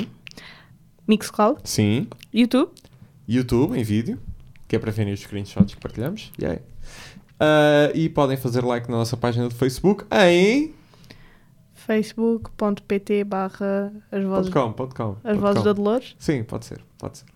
Mixcloud. 1.07 1.61
Sim. 1.65 2.07
YouTube. 2.33 2.71
YouTube 3.27 3.79
em 3.79 3.83
vídeo, 3.83 4.19
que 4.67 4.77
é 4.77 4.79
para 4.79 4.91
verem 4.91 5.13
os 5.13 5.21
screenshots 5.21 5.75
que 5.75 5.81
partilhamos. 5.81 6.31
Yeah. 6.41 6.61
Uh, 7.41 7.95
e 7.95 8.09
podem 8.09 8.37
fazer 8.37 8.65
like 8.65 8.91
na 8.91 8.97
nossa 8.97 9.17
página 9.17 9.49
do 9.49 9.55
Facebook 9.55 10.05
em 10.11 10.75
facebook.pt 11.75 13.25
barra 13.25 13.93
as 14.11 14.25
vozes, 14.25 14.53
.com, 14.53 14.73
.com, 14.73 15.17
as 15.23 15.37
vozes 15.39 15.63
da 15.63 15.73
Dolores? 15.73 16.17
Sim, 16.19 16.43
pode 16.43 16.67
ser, 16.67 16.81
pode 16.99 17.19
ser. 17.19 17.27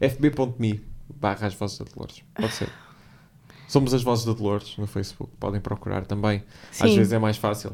fb.me 0.00 0.84
barra 1.14 1.46
as 1.46 1.54
vozes 1.54 1.78
da 1.78 1.84
Dolores, 1.84 2.22
pode 2.34 2.52
ser. 2.52 2.68
Somos 3.72 3.94
as 3.94 4.02
Vozes 4.02 4.26
da 4.26 4.34
Dolores 4.34 4.76
no 4.76 4.86
Facebook, 4.86 5.32
podem 5.40 5.58
procurar 5.58 6.04
também. 6.04 6.42
Sim. 6.70 6.84
Às 6.84 6.94
vezes 6.94 7.10
é 7.14 7.18
mais 7.18 7.38
fácil. 7.38 7.72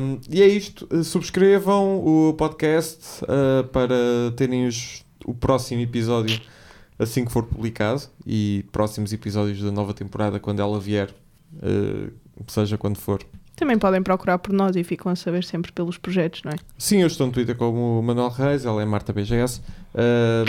Um, 0.00 0.18
e 0.28 0.42
é 0.42 0.48
isto. 0.48 0.88
Subscrevam 1.04 2.04
o 2.04 2.34
podcast 2.34 3.22
uh, 3.22 3.62
para 3.68 3.94
terem 4.36 4.66
os, 4.66 5.04
o 5.24 5.32
próximo 5.32 5.80
episódio 5.80 6.40
assim 6.98 7.24
que 7.24 7.30
for 7.30 7.44
publicado 7.44 8.02
e 8.26 8.64
próximos 8.72 9.12
episódios 9.12 9.62
da 9.62 9.70
nova 9.70 9.94
temporada 9.94 10.40
quando 10.40 10.58
ela 10.58 10.80
vier, 10.80 11.14
uh, 11.54 12.12
seja 12.48 12.76
quando 12.76 12.98
for. 12.98 13.24
Também 13.54 13.78
podem 13.78 14.02
procurar 14.02 14.38
por 14.38 14.52
nós 14.52 14.74
e 14.74 14.82
ficam 14.82 15.12
a 15.12 15.14
saber 15.14 15.44
sempre 15.44 15.70
pelos 15.70 15.98
projetos, 15.98 16.42
não 16.42 16.50
é? 16.50 16.56
Sim, 16.76 17.02
eu 17.02 17.06
estou 17.06 17.28
no 17.28 17.32
Twitter 17.32 17.54
como 17.54 18.02
Manuel 18.02 18.30
Reis, 18.30 18.64
ela 18.64 18.82
é 18.82 18.84
Marta 18.84 19.12
BGS. 19.12 19.60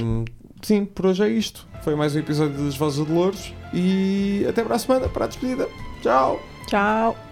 Um, 0.01 0.25
sim, 0.61 0.85
por 0.85 1.07
hoje 1.07 1.23
é 1.23 1.29
isto. 1.29 1.67
Foi 1.83 1.95
mais 1.95 2.15
um 2.15 2.19
episódio 2.19 2.63
das 2.63 2.75
Vozes 2.75 3.05
de 3.05 3.11
Louros 3.11 3.53
e 3.73 4.45
até 4.47 4.63
para 4.63 4.75
a 4.75 4.79
semana 4.79 5.09
para 5.09 5.25
a 5.25 5.27
despedida. 5.27 5.67
Tchau! 6.01 6.39
Tchau! 6.67 7.30